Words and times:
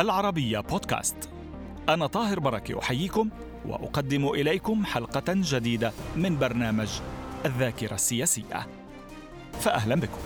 العربية 0.00 0.60
بودكاست. 0.60 1.16
أنا 1.88 2.06
طاهر 2.06 2.40
بركة 2.40 2.78
أحييكم 2.78 3.30
وأقدم 3.66 4.28
إليكم 4.28 4.84
حلقة 4.84 5.22
جديدة 5.28 5.92
من 6.16 6.38
برنامج 6.38 6.88
الذاكرة 7.46 7.94
السياسية. 7.94 8.66
فأهلا 9.60 9.94
بكم. 9.94 10.18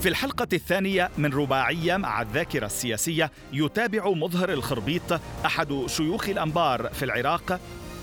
في 0.00 0.08
الحلقة 0.08 0.48
الثانية 0.52 1.10
من 1.18 1.34
رباعية 1.34 1.96
مع 1.96 2.22
الذاكرة 2.22 2.66
السياسية 2.66 3.30
يتابع 3.52 4.10
مظهر 4.10 4.52
الخربيط 4.52 5.20
أحد 5.46 5.84
شيوخ 5.86 6.28
الأنبار 6.28 6.88
في 6.88 7.04
العراق 7.04 7.60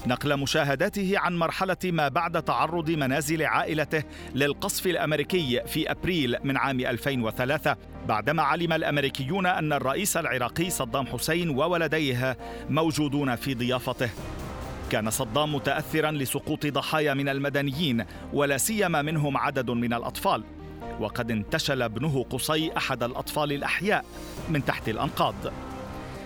نقل 0.08 0.38
مشاهداته 0.38 1.14
عن 1.16 1.38
مرحلة 1.38 1.78
ما 1.84 2.08
بعد 2.08 2.44
تعرض 2.44 2.92
منازل 2.92 3.46
عائلته 3.46 4.04
للقصف 4.36 4.88
الأمريكي 4.88 5.62
في 5.68 5.92
أبريل 5.92 6.38
من 6.44 6.58
عام 6.58 6.80
2003 6.80 7.76
بعدما 8.08 8.44
علم 8.44 8.74
الأمريكيون 8.74 9.46
أن 9.46 9.74
الرئيس 9.74 10.18
العراقي 10.18 10.70
صدام 10.70 11.06
حسين 11.06 11.50
وولديه 11.50 12.38
موجودون 12.70 13.36
في 13.36 13.54
ضيافته. 13.54 14.10
كان 14.92 15.10
صدام 15.10 15.56
متاثرا 15.56 16.12
لسقوط 16.12 16.66
ضحايا 16.66 17.14
من 17.14 17.30
المدنيين 17.30 18.06
ولا 18.34 18.58
سيما 18.58 19.02
منهم 19.02 19.38
عدد 19.38 19.72
من 19.72 19.94
الأطفال. 19.94 20.44
وقد 21.00 21.32
انتشل 21.32 21.82
ابنه 21.82 22.26
قصي 22.30 22.72
أحد 22.78 23.04
الأطفال 23.04 23.52
الأحياء 23.52 24.06
من 24.50 24.66
تحت 24.66 24.90
الأنقاض. 24.90 25.36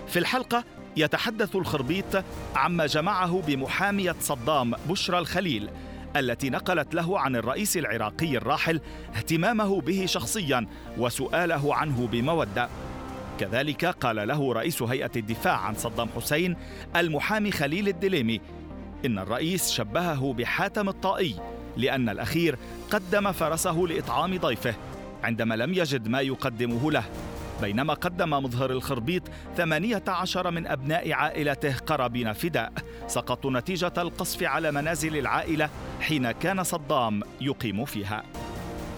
في 0.07 0.19
الحلقة 0.19 0.63
يتحدث 0.99 1.55
الخربيط 1.55 2.23
عما 2.55 2.85
جمعه 2.85 3.41
بمحامية 3.48 4.16
صدام 4.21 4.73
بشرى 4.89 5.19
الخليل 5.19 5.69
التي 6.16 6.50
نقلت 6.50 6.95
له 6.95 7.19
عن 7.19 7.36
الرئيس 7.36 7.78
العراقي 7.78 8.38
الراحل 8.38 8.81
اهتمامه 9.16 9.81
به 9.81 10.05
شخصيا 10.05 10.67
وسؤاله 10.97 11.75
عنه 11.75 12.08
بمودة. 12.11 12.70
كذلك 13.39 13.86
قال 13.86 14.27
له 14.27 14.53
رئيس 14.53 14.81
هيئة 14.81 15.11
الدفاع 15.16 15.58
عن 15.58 15.75
صدام 15.75 16.09
حسين 16.16 16.55
المحامي 16.95 17.52
خليل 17.52 17.88
الدليمي 17.88 18.42
إن 19.05 19.20
الرئيس 19.20 19.72
شبهه 19.72 20.33
بحاتم 20.38 20.89
الطائي 20.89 21.36
لأن 21.77 22.09
الأخير 22.09 22.58
قدم 22.92 23.31
فرسه 23.31 23.77
لإطعام 23.89 24.38
ضيفه 24.38 24.73
عندما 25.23 25.55
لم 25.55 25.73
يجد 25.73 26.08
ما 26.08 26.22
يقدمه 26.22 26.92
له. 26.92 27.03
بينما 27.61 27.93
قدم 27.93 28.29
مظهر 28.29 28.71
الخربيط 28.71 29.23
ثمانية 29.57 30.03
عشر 30.07 30.52
من 30.52 30.67
أبناء 30.67 31.11
عائلته 31.11 31.77
قرابين 31.77 32.33
فداء. 32.33 32.73
سقطوا 33.07 33.52
نتيجة 33.52 33.93
القصف 33.97 34.43
على 34.43 34.71
منازل 34.71 35.17
العائلة 35.17 35.69
حين 36.02 36.31
كان 36.31 36.63
صدام 36.63 37.23
يقيم 37.41 37.85
فيها. 37.85 38.23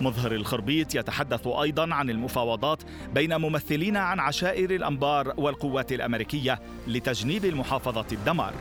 مظهر 0.01 0.31
الخربيط 0.31 0.95
يتحدث 0.95 1.47
أيضا 1.47 1.93
عن 1.93 2.09
المفاوضات 2.09 2.83
بين 3.13 3.37
ممثلين 3.37 3.97
عن 3.97 4.19
عشائر 4.19 4.75
الأنبار 4.75 5.33
والقوات 5.37 5.91
الأمريكية 5.91 6.59
لتجنيب 6.87 7.45
المحافظة 7.45 8.05
الدمار. 8.11 8.53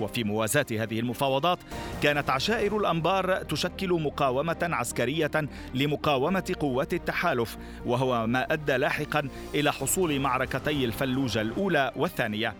وفي 0.00 0.24
موازاة 0.24 0.66
هذه 0.72 1.00
المفاوضات 1.00 1.58
كانت 2.02 2.30
عشائر 2.30 2.76
الأنبار 2.76 3.36
تشكل 3.42 3.92
مقاومة 3.92 4.56
عسكرية 4.62 5.30
لمقاومة 5.74 6.54
قوات 6.60 6.94
التحالف 6.94 7.56
وهو 7.86 8.26
ما 8.26 8.52
أدى 8.52 8.76
لاحقا 8.76 9.28
إلى 9.54 9.72
حصول 9.72 10.20
معركتي 10.20 10.84
الفلوجة 10.84 11.40
الأولى 11.40 11.92
والثانية. 11.96 12.54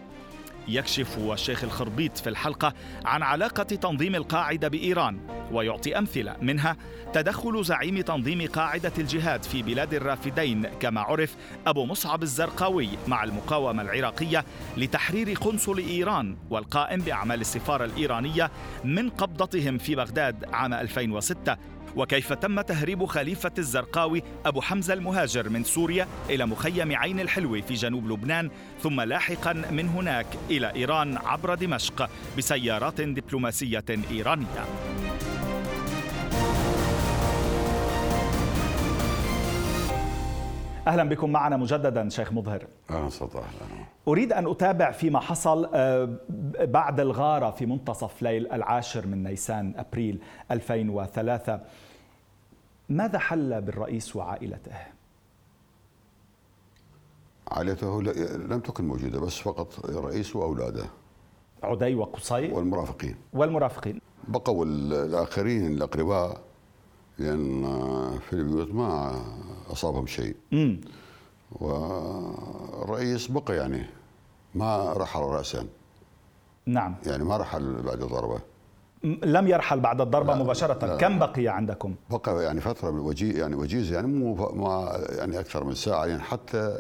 يكشف 0.68 1.18
الشيخ 1.18 1.64
الخربيط 1.64 2.18
في 2.18 2.28
الحلقة 2.28 2.74
عن 3.04 3.22
علاقة 3.22 3.62
تنظيم 3.62 4.14
القاعدة 4.14 4.68
بإيران 4.68 5.20
ويعطي 5.52 5.98
أمثلة 5.98 6.36
منها 6.42 6.76
تدخل 7.12 7.64
زعيم 7.64 8.00
تنظيم 8.00 8.46
قاعدة 8.46 8.92
الجهاد 8.98 9.42
في 9.42 9.62
بلاد 9.62 9.94
الرافدين 9.94 10.66
كما 10.66 11.00
عرف 11.00 11.36
أبو 11.66 11.86
مصعب 11.86 12.22
الزرقاوي 12.22 12.88
مع 13.06 13.24
المقاومة 13.24 13.82
العراقية 13.82 14.44
لتحرير 14.76 15.32
قنصل 15.32 15.78
إيران 15.78 16.36
والقائم 16.50 17.00
بأعمال 17.00 17.40
السفارة 17.40 17.84
الإيرانية 17.84 18.50
من 18.84 19.10
قبضتهم 19.10 19.78
في 19.78 19.94
بغداد 19.94 20.44
عام 20.52 20.74
2006 20.74 21.56
وكيف 21.96 22.32
تم 22.32 22.60
تهريب 22.60 23.04
خليفة 23.04 23.52
الزرقاوي 23.58 24.22
أبو 24.46 24.60
حمزة 24.60 24.94
المهاجر 24.94 25.48
من 25.48 25.64
سوريا 25.64 26.08
إلى 26.30 26.46
مخيم 26.46 26.96
عين 26.96 27.20
الحلو 27.20 27.62
في 27.62 27.74
جنوب 27.74 28.12
لبنان 28.12 28.50
ثم 28.82 29.00
لاحقا 29.00 29.52
من 29.52 29.88
هناك 29.88 30.26
إلى 30.50 30.72
إيران 30.74 31.16
عبر 31.16 31.54
دمشق 31.54 32.10
بسيارات 32.38 33.00
دبلوماسية 33.00 33.84
إيرانية. 34.10 34.64
أهلا 40.86 41.04
بكم 41.08 41.30
معنا 41.32 41.56
مجددا 41.56 42.08
شيخ 42.08 42.32
مظهر. 42.32 42.66
أهلا 42.90 43.04
وسهلا. 43.04 43.42
أريد 44.08 44.32
أن 44.32 44.50
أتابع 44.50 44.90
فيما 44.90 45.20
حصل 45.20 45.70
آه، 45.74 46.08
بعد 46.60 47.00
الغارة 47.00 47.50
في 47.50 47.66
منتصف 47.66 48.22
ليل 48.22 48.52
العاشر 48.52 49.06
من 49.06 49.22
نيسان 49.22 49.74
أبريل 49.76 50.18
2003 50.50 51.60
ماذا 52.88 53.18
حل 53.18 53.60
بالرئيس 53.60 54.16
وعائلته؟ 54.16 54.72
عائلته 57.48 58.02
لم 58.36 58.60
تكن 58.60 58.88
موجودة 58.88 59.20
بس 59.20 59.38
فقط 59.38 59.84
الرئيس 59.84 60.36
وأولاده. 60.36 60.84
عدي 61.62 61.94
وقصي. 61.94 62.52
والمرافقين. 62.52 63.16
والمرافقين. 63.32 64.00
بقوا 64.28 64.64
الآخرين 64.64 65.66
الأقرباء. 65.66 66.40
لأن 67.22 67.62
في 68.28 68.32
البيوت 68.32 68.70
ما 68.74 69.20
أصابهم 69.72 70.06
شيء. 70.06 70.34
امم 70.52 70.80
والرئيس 71.52 73.26
بقى 73.26 73.56
يعني 73.56 73.86
ما 74.54 74.92
رحل 74.92 75.20
راسا. 75.20 75.66
نعم. 76.66 76.94
يعني 77.06 77.24
ما 77.24 77.36
رحل 77.36 77.82
بعد 77.82 78.02
الضربة. 78.02 78.38
لم 79.04 79.48
يرحل 79.48 79.80
بعد 79.80 80.00
الضربة 80.00 80.34
لا 80.34 80.42
مباشرة. 80.42 80.86
لا. 80.86 80.96
كم 80.96 81.18
بقي 81.18 81.48
عندكم؟ 81.48 81.94
بقى 82.10 82.44
يعني 82.44 82.60
فترة 82.60 82.90
وجي 82.90 83.32
يعني 83.38 83.54
وجيز 83.54 83.92
يعني 83.92 84.06
مو 84.06 84.34
ما 84.34 85.00
يعني 85.08 85.40
أكثر 85.40 85.64
من 85.64 85.74
ساعة. 85.74 86.06
يعني 86.06 86.22
حتى 86.22 86.78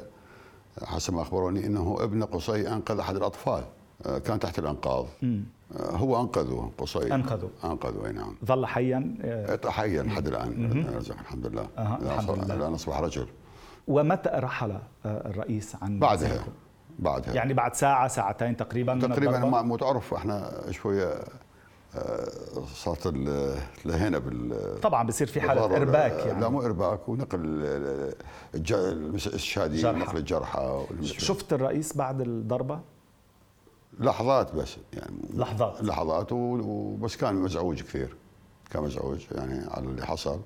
حسب 0.84 1.14
ما 1.14 1.22
أخبروني 1.22 1.66
إنه 1.66 1.96
ابن 2.00 2.24
قصي 2.24 2.68
أنقذ 2.68 2.98
أحد 2.98 3.16
الأطفال. 3.16 3.62
آه، 3.62 3.81
كان 4.04 4.38
تحت 4.38 4.58
الأنقاض. 4.58 5.06
مم. 5.22 5.44
آه، 5.76 5.96
هو 5.96 6.20
أنقذه 6.20 6.70
قصي. 6.78 7.14
أنقذه. 7.14 7.50
أنقذه 7.64 8.06
أي 8.06 8.12
نعم. 8.12 8.34
ظل 8.44 8.66
حيا 8.66 9.16
آه، 9.22 9.70
حيا 9.70 10.02
لحد 10.02 10.26
الآن. 10.26 10.86
الحمد 11.20 11.46
لله. 11.46 11.68
أه. 11.78 11.98
الحمد 12.02 12.30
لله. 12.30 12.54
الآن 12.54 12.74
أصبح 12.74 13.00
رجل. 13.00 13.26
ومتى 13.88 14.30
رحل 14.34 14.78
الرئيس 15.06 15.76
عن 15.82 15.98
بعدها. 15.98 16.44
بعدها. 16.98 17.34
يعني 17.34 17.54
بعد 17.54 17.74
ساعة 17.74 18.08
ساعتين 18.08 18.56
تقريبا 18.56 18.98
تقريبا 19.00 19.38
ما 19.38 19.62
متعرف. 19.62 20.14
إحنا 20.14 20.52
شوية 20.70 21.14
صارت 22.74 23.06
لهنا 23.84 24.18
بال 24.18 24.80
طبعا 24.80 25.06
بصير 25.06 25.26
في 25.26 25.40
حالة 25.40 25.76
إرباك 25.76 26.26
يعني. 26.26 26.40
لا 26.40 26.48
مو 26.48 26.62
إرباك 26.62 27.08
ونقل 27.08 27.64
الشهادين 29.26 29.98
نقل 29.98 30.16
الجرحى 30.16 30.86
شفت 31.02 31.52
الرئيس 31.52 31.96
بعد 31.96 32.20
الضربة؟ 32.20 32.80
لحظات 34.00 34.54
بس 34.54 34.76
يعني 34.92 35.16
لحظات. 35.34 35.82
لحظات 35.82 36.32
وبس 36.32 37.16
كان 37.16 37.34
مزعوج 37.34 37.82
كثير 37.82 38.16
كان 38.70 38.82
مزعوج 38.82 39.20
يعني 39.32 39.66
على 39.70 39.86
اللي 39.86 40.06
حصل. 40.06 40.40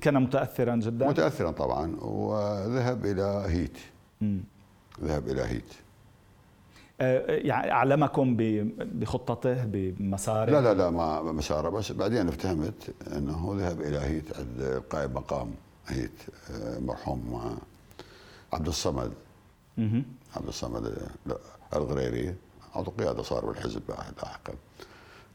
كان 0.00 0.22
متاثرا 0.22 0.76
جدا؟ 0.76 1.08
متاثرا 1.08 1.50
طبعا 1.50 1.96
وذهب 2.00 3.06
إلى 3.06 3.44
هيت. 3.46 3.78
مم. 4.20 4.40
ذهب 5.02 5.28
إلى 5.28 5.42
هيت. 5.42 5.72
آه، 7.00 7.36
يعني 7.36 7.72
أعلمكم 7.72 8.36
بخطته 8.78 9.64
بمساره؟ 9.64 10.50
لا 10.50 10.60
لا 10.60 10.74
لا 10.74 10.90
ما 10.90 11.22
مساره 11.22 11.68
بس 11.68 11.92
بعدين 11.92 12.28
افتهمت 12.28 12.94
إنه 13.16 13.54
ذهب 13.58 13.80
إلى 13.80 13.98
هيت 13.98 14.36
عند 14.38 14.82
قائد 14.90 15.14
مقام 15.14 15.54
هيت 15.86 16.10
آه، 16.50 16.78
مرحوم 16.78 17.40
عبد 18.52 18.66
الصمد. 18.66 19.12
عبد 20.36 20.48
الصمد 20.48 20.96
الغريري. 21.76 22.34
عضو 22.74 22.90
قياده 22.90 23.22
صار 23.22 23.46
بالحزب 23.46 23.82
لاحقا 23.88 24.52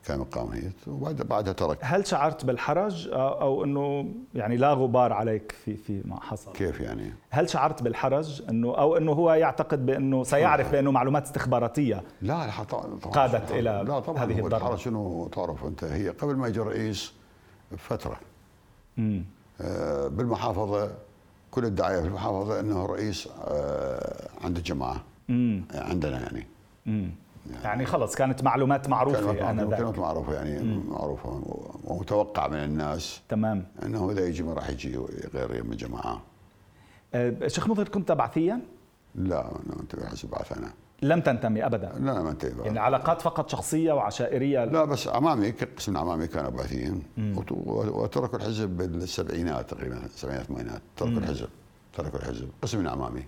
كان 0.06 0.20
مقام 0.20 0.72
وبعد 0.88 1.16
بعدها 1.22 1.54
ترك. 1.54 1.78
هل 1.82 2.08
شعرت 2.08 2.46
بالحرج؟ 2.46 3.10
أو 3.14 3.64
إنه 3.64 4.14
يعني 4.36 4.58
لا 4.58 4.74
غبار 4.74 5.14
عليك 5.14 5.52
في 5.66 5.76
في 5.78 6.02
ما 6.06 6.20
حصل؟ 6.22 6.54
كيف 6.54 6.80
يعني؟ 6.80 7.14
هل 7.30 7.50
شعرت 7.50 7.84
بالحرج 7.84 8.44
انه 8.50 8.78
أو 8.78 8.98
إنه 8.98 9.12
هو 9.12 9.34
يعتقد 9.34 9.86
بانه 9.86 10.24
سيعرف 10.24 10.72
بإنه 10.72 10.92
معلومات 10.92 11.24
استخباراتية 11.24 12.04
لا 12.22 12.64
طبعا 12.70 13.00
قادت 13.00 13.52
إلى 13.52 13.84
لا 13.88 14.00
طبعا 14.00 14.24
هذه 14.24 14.38
الضربة؟ 14.38 14.58
الحرج 14.58 14.78
شنو 14.78 15.28
تعرف 15.28 15.66
أنت؟ 15.66 15.84
هي 15.84 16.10
قبل 16.10 16.36
ما 16.36 16.48
يجي 16.48 16.60
الرئيس 16.62 17.14
بفتره 17.72 18.20
امم 18.98 19.26
آه 19.62 20.08
بالمحافظة 20.08 20.92
كل 21.52 21.66
الدعاية 21.66 22.02
في 22.02 22.08
المحافظة 22.08 22.60
إنه 22.60 22.86
الرئيس 22.86 23.30
آه 23.48 24.30
عند 24.44 24.58
الجماعة. 24.58 25.04
امم 25.30 25.66
عندنا 25.76 26.20
يعني. 26.22 26.48
امم 26.88 27.12
يعني 27.64 27.86
خلص 27.86 28.16
كانت 28.16 28.44
معلومات 28.44 28.90
معروفة 28.90 29.34
كانت 29.34 29.42
أنا 29.42 29.78
كانت 29.78 30.00
معروفة 30.00 30.34
يعني 30.34 30.60
مم. 30.64 30.84
معروفة 30.90 31.42
ومتوقع 31.84 32.48
من 32.48 32.58
الناس 32.64 33.22
تمام. 33.30 33.66
إنه 33.84 34.12
إذا 34.12 34.28
يجي 34.28 34.44
ما 34.44 34.54
راح 34.54 34.70
يجي 34.70 34.98
غير 35.34 35.64
من 35.64 35.72
الجماعه 35.72 36.22
أه، 37.14 37.48
شيخ 37.48 37.68
مظهر 37.68 37.88
كنت 37.88 38.12
بعثيا؟ 38.12 38.60
لا 39.16 39.42
أنا 39.42 39.82
أنتبه 39.82 40.06
حزب 40.06 40.30
بعث 40.30 40.58
أنا. 40.58 40.74
لم 41.02 41.22
تنتمي 41.22 41.66
ابدا؟ 41.66 41.94
لا 42.00 42.22
ما 42.24 42.30
أنتبه. 42.32 42.64
يعني 42.66 42.80
علاقات 42.80 43.22
فقط 43.22 43.50
شخصية 43.50 43.94
وعشائرية؟ 43.94 44.66
لا 44.66 44.86
بس 44.86 45.08
عمامي 45.08 45.52
قسم 45.78 45.92
من 45.92 45.98
عمامي 45.98 46.28
كانوا 46.28 46.50
بعثيين 46.50 47.04
وت- 47.36 47.52
وتركوا 47.96 48.38
الحزب 48.40 48.70
بالسبعينات 48.78 49.70
تقريبا 49.70 50.06
السبعينات 50.06 50.42
الثمانينات 50.46 50.82
تركوا 50.98 51.18
الحزب 51.18 51.48
تركوا 51.94 52.20
الحزب. 52.20 52.50
قسم 52.62 52.80
من 52.80 52.88
عمامي 52.88 53.24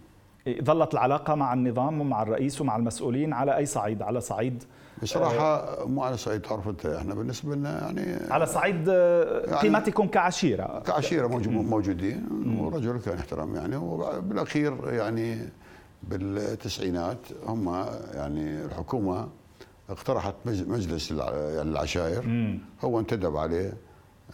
ظلت 0.64 0.94
العلاقة 0.94 1.36
مع 1.36 1.54
النظام 1.54 2.02
ومع 2.02 2.22
الرئيس 2.24 2.62
ومع 2.62 2.76
المسؤولين 2.76 3.34
على 3.34 3.58
أي 3.58 3.66
صعيد؟ 3.66 4.02
على 4.02 4.22
صعيد 4.22 4.64
بصراحة 5.04 5.86
مو 5.86 6.04
على 6.04 6.18
صعيد 6.18 6.42
تعرف 6.42 6.68
أنت 6.68 6.86
إحنا 6.86 7.16
بالنسبة 7.16 7.56
لنا 7.56 7.82
يعني 7.84 8.34
على 8.34 8.46
صعيد 8.46 8.86
أه، 8.90 9.46
يعني- 9.46 9.58
قيمتكم 9.62 10.08
كعشيرة. 10.08 10.80
كعشيرة 10.86 11.28
موجو- 11.28 11.50
موجودين 11.50 12.28
ورجل 12.60 13.00
كان 13.00 13.18
يحترم 13.18 13.56
يعني 13.56 13.76
وبالأخير 13.76 14.94
يعني 14.94 15.50
بالتسعينات 16.04 17.18
هم 17.48 17.86
يعني 18.14 18.66
الحكومة 18.66 19.28
اقترحت 19.90 20.34
مج- 20.46 20.68
مجلس 20.68 21.12
يعني 21.12 21.62
العشائر 21.62 22.24
هو 22.84 23.00
انتدب 23.00 23.38
عليه 23.38 23.74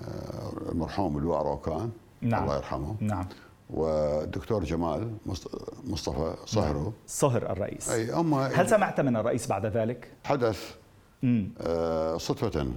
آه، 0.02 0.72
المرحوم 0.72 1.18
اللواء 1.18 1.42
روكان 1.44 1.90
نعم. 2.22 2.44
الله 2.44 2.56
يرحمه. 2.58 2.96
نعم. 3.00 3.26
والدكتور 3.70 4.64
جمال 4.64 5.12
مص- 5.26 5.48
مصطفى 5.84 6.36
صهرو 6.46 6.94
صهر 7.08 7.52
الرئيس. 7.52 7.90
أي 7.90 8.12
هم 8.12 8.34
هل 8.34 8.70
سمعت 8.70 9.02
من 9.02 9.16
الرئيس 9.18 9.48
بعد 9.48 9.66
ذلك؟ 9.66 10.08
حدث 10.24 10.76
مم. 11.24 11.50
آه، 11.62 12.18
صدفة. 12.18 12.68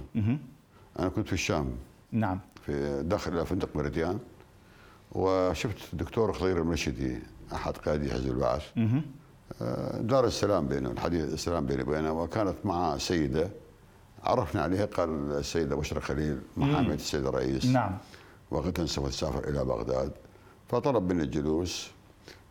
أنا 0.99 1.09
كنت 1.15 1.27
في 1.27 1.33
الشام. 1.33 1.71
نعم. 2.11 2.39
في 2.65 3.03
داخل 3.03 3.45
فندق 3.45 3.75
ميريديان. 3.75 4.19
وشفت 5.11 5.93
الدكتور 5.93 6.33
خضير 6.33 6.57
المرشدي 6.57 7.19
أحد 7.53 7.77
قائدي 7.77 8.11
حزب 8.11 8.31
البعث. 8.31 8.63
آه، 9.61 10.01
دار 10.01 10.25
السلام 10.25 10.67
بينه 10.67 10.91
الحديث 10.91 11.33
السلام 11.33 11.65
بيني 11.65 11.83
وبينه 11.83 12.21
وكانت 12.21 12.55
معه 12.63 12.97
سيده. 12.97 13.49
عرفنا 14.23 14.61
عليها 14.61 14.85
قال 14.85 15.09
السيدة 15.31 15.75
بشرى 15.75 16.01
خليل 16.01 16.39
محامية 16.57 16.93
السيد 16.93 17.25
الرئيس. 17.25 17.65
نعم. 17.65 17.97
وغدا 18.51 18.85
سوف 18.85 19.09
تسافر 19.09 19.49
إلى 19.49 19.65
بغداد. 19.65 20.11
فطلب 20.69 21.13
مني 21.13 21.23
الجلوس 21.23 21.91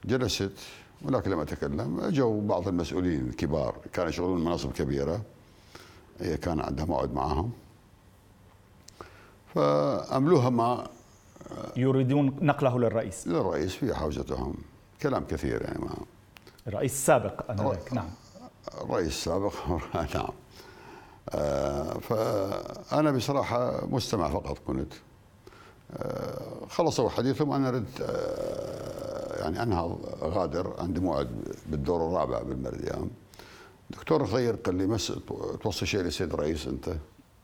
جلست 0.05 0.53
ولكن 1.03 1.31
لم 1.31 1.41
أتكلم. 1.41 2.01
اجوا 2.01 2.41
بعض 2.43 2.69
المسؤولين 2.69 3.29
الكبار 3.29 3.75
كانوا 3.93 4.11
يشغلون 4.11 4.45
مناصب 4.45 4.73
كبيرة. 4.73 5.23
هي 6.21 6.37
كان 6.37 6.61
عندها 6.61 6.85
موعد 6.85 7.15
معهم 7.15 7.53
فأملوها 9.55 10.51
ما 10.51 10.89
يريدون 11.77 12.37
نقله 12.41 12.79
للرئيس. 12.79 13.27
للرئيس 13.29 13.75
في 13.75 13.95
حوزتهم. 13.95 14.55
كلام 15.03 15.25
كثير 15.25 15.63
يعني 15.63 15.79
ما. 15.79 15.97
الرئيس 16.67 16.93
السابق 16.93 17.51
انذاك 17.51 17.93
نعم. 17.95 18.11
الرئيس 18.83 19.09
السابق 19.09 19.55
نعم. 20.15 20.29
آه، 21.31 21.99
فأنا 21.99 23.11
بصراحة 23.11 23.87
مستمع 23.87 24.29
فقط 24.29 24.59
كنت 24.67 24.93
خلصوا 26.71 27.09
حديثهم 27.11 27.53
أنا 27.53 27.71
ردت 27.71 28.01
آه، 28.01 29.43
يعني 29.43 29.63
أنهض 29.63 30.01
غادر 30.23 30.75
عندي 30.79 31.01
موعد 31.01 31.55
بالدور 31.67 32.09
الرابع 32.09 32.43
بالمرديان 32.43 33.11
دكتور 33.91 34.27
خير 34.27 34.55
قال 34.57 34.75
لي 34.75 34.87
مس 34.87 35.13
توصي 35.63 35.87
شيء 35.87 36.01
للسيد 36.01 36.33
الرئيس 36.33 36.69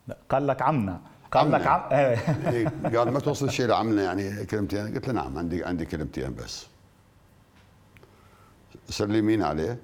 لا، 0.08 0.16
قال 0.30 0.46
لك 0.46 0.62
عمنا. 0.62 1.00
قال 1.32 1.44
عمنا. 1.44 1.56
لك 1.56 1.66
عم 1.66 1.92
إيه. 1.92 2.50
إيه، 2.50 2.68
قال 2.98 3.10
ما 3.10 3.20
توصل 3.20 3.50
شيء 3.50 3.66
لعمنا 3.66 4.02
يعني 4.02 4.44
كلمتين. 4.46 4.94
قلت 4.94 5.06
له 5.08 5.12
نعم 5.14 5.38
عندي 5.38 5.64
عندي 5.64 5.84
كلمتين 5.84 6.34
بس. 6.34 6.66
سلمين 8.88 9.42
عليه؟ 9.42 9.78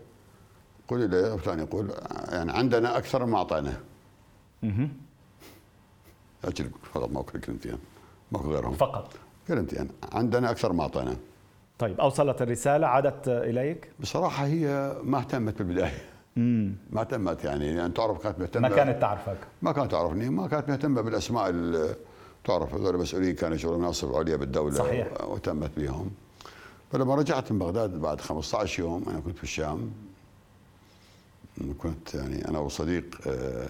قولي 0.88 1.06
له 1.06 1.37
فلان 1.37 1.58
يقول 1.58 1.90
يعني 2.28 2.52
عندنا 2.52 2.99
أكثر 2.99 3.26
ما 3.26 3.38
اعطانا 3.38 3.81
مهم. 4.62 4.93
أجل 6.44 6.70
فقط 6.94 7.10
ماكو 7.10 7.38
كلمتين 7.38 7.78
ماكو 8.32 8.52
غيرهم. 8.52 8.75
فقط. 8.75 9.12
كلمتين 9.48 9.88
عندنا 10.12 10.50
أكثر 10.50 10.72
ما 10.72 10.82
اعطانا 10.82 11.16
طيب 11.78 12.00
أوصلت 12.00 12.42
الرسالة 12.42 12.86
عادت 12.86 13.28
إليك؟ 13.28 13.88
بصراحة 14.00 14.46
هي 14.46 14.96
ما 15.04 15.19
اهتمت 15.19 15.62
بالبداية. 15.62 15.98
امم 16.36 16.76
ما 16.90 17.00
اهتمت 17.00 17.44
يعني 17.44 17.66
يعني 17.66 17.92
تعرف 17.92 18.22
كانت 18.22 18.38
مهتمة 18.38 18.69
ما 18.69 18.76
كانت 18.76 19.00
تعرفك. 19.00 19.38
ما 19.62 19.72
كانت 19.72 19.90
تعرفني. 19.90 20.28
ما 20.30 20.46
كانت 20.48 20.69
مهتمة 20.69 21.00
بالأسماء 21.00 21.48
ال- 21.50 21.94
تعرف. 22.44 22.75
هذول 22.75 22.94
المسؤولين 22.94 23.34
كانوا 23.34 23.56
يشغلون 23.56 23.80
مناصب 23.80 24.14
عليا 24.14 24.36
بالدولة 24.36 24.74
صحيح. 24.74 25.08
واهتمت 25.24 25.70
بهم 25.76 26.10
فلما 26.92 27.14
رجعت 27.14 27.52
من 27.52 27.58
بغداد 27.58 28.00
بعد 28.00 28.20
15 28.20 28.81
يوم 28.82 29.04
أنا 29.08 29.20
كنت 29.20 29.36
في 29.36 29.42
الشام. 29.44 29.90
كنت 31.78 32.14
يعني 32.14 32.48
أنا 32.48 32.58
وصديق 32.58 33.04
آه، 33.26 33.69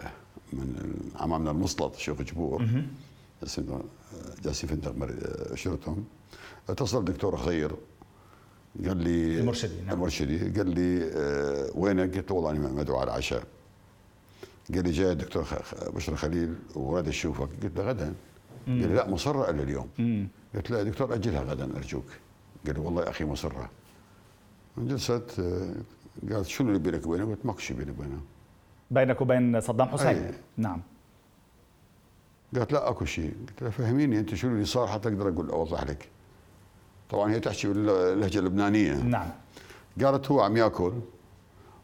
من 0.52 0.94
عمامنا 1.20 1.50
المسلط 1.50 1.96
شيخ 1.96 2.22
جبور. 2.22 2.66
جالسين 3.42 3.64
في 4.52 4.66
فندق 4.66 4.94
مر- 4.96 5.14
آه، 5.22 5.54
شيراتون 5.54 6.04
اتصل 6.68 6.98
الدكتور 6.98 7.36
خير 7.36 7.72
قال 8.86 8.96
لي 8.96 9.40
المرشدي، 9.40 9.80
نعم. 9.80 9.94
المرشدي 9.94 10.38
قال 10.50 10.68
لي 10.68 11.10
آه، 11.12 11.70
وينك؟ 11.74 12.16
قلت 12.16 12.30
له 12.30 12.36
والله 12.36 12.50
أنا 12.50 12.72
مدعو 12.72 12.96
على 12.98 13.10
العشاء 13.10 13.42
قال 14.74 14.84
لي 14.84 14.90
جاي 14.90 15.12
الدكتور 15.12 15.44
بشر 15.94 16.16
خليل 16.16 16.54
وغدا 16.74 17.08
أشوفك. 17.10 17.48
قلت 17.62 17.76
له 17.78 17.84
غدا؟ 17.84 18.14
قال 18.66 18.76
لي 18.88 18.94
لا 18.94 19.10
مصرة 19.10 19.50
الا 19.50 19.62
اليوم. 19.62 19.88
امم 19.98 20.28
قلت 20.54 20.70
له 20.70 20.82
دكتور 20.82 21.14
أجلها 21.14 21.42
غدا 21.42 21.76
أرجوك. 21.76 22.04
قال 22.66 22.74
لي 22.74 22.80
والله 22.80 23.02
يا 23.02 23.08
أخي 23.10 23.24
مصرة. 23.24 23.70
جلست 24.78 25.40
آه، 25.40 25.74
قالت 26.34 26.46
شنو 26.46 26.68
اللي 26.68 26.78
بينك 26.78 27.06
وبينه؟ 27.06 27.24
قلت 27.26 27.46
ماكو 27.46 27.58
شيء 27.58 27.76
بيني 27.76 27.90
وبينه. 27.90 28.20
بينك 28.90 29.20
وبين 29.20 29.60
صدام 29.60 29.88
حسين. 29.88 30.06
أي. 30.08 30.34
نعم. 30.56 30.82
قالت 32.56 32.72
لا 32.72 32.90
أكو 32.90 33.04
شيء. 33.04 33.34
قلت 33.48 33.62
لها 33.62 33.70
فهميني 33.70 34.18
أنت 34.18 34.34
شنو 34.34 34.52
اللي 34.52 34.64
صار؟ 34.64 34.86
حتى 34.86 35.08
أقدر 35.08 35.28
أقول 35.28 35.50
أوضح 35.50 35.82
لك. 35.82 36.08
طبعا 37.10 37.32
هي 37.32 37.40
تحكي 37.40 37.68
باللهجة 37.68 38.38
اللبنانية. 38.38 38.94
نعم. 38.94 39.30
قالت 40.04 40.30
هو 40.30 40.40
عم 40.40 40.56
يأكل 40.56 40.92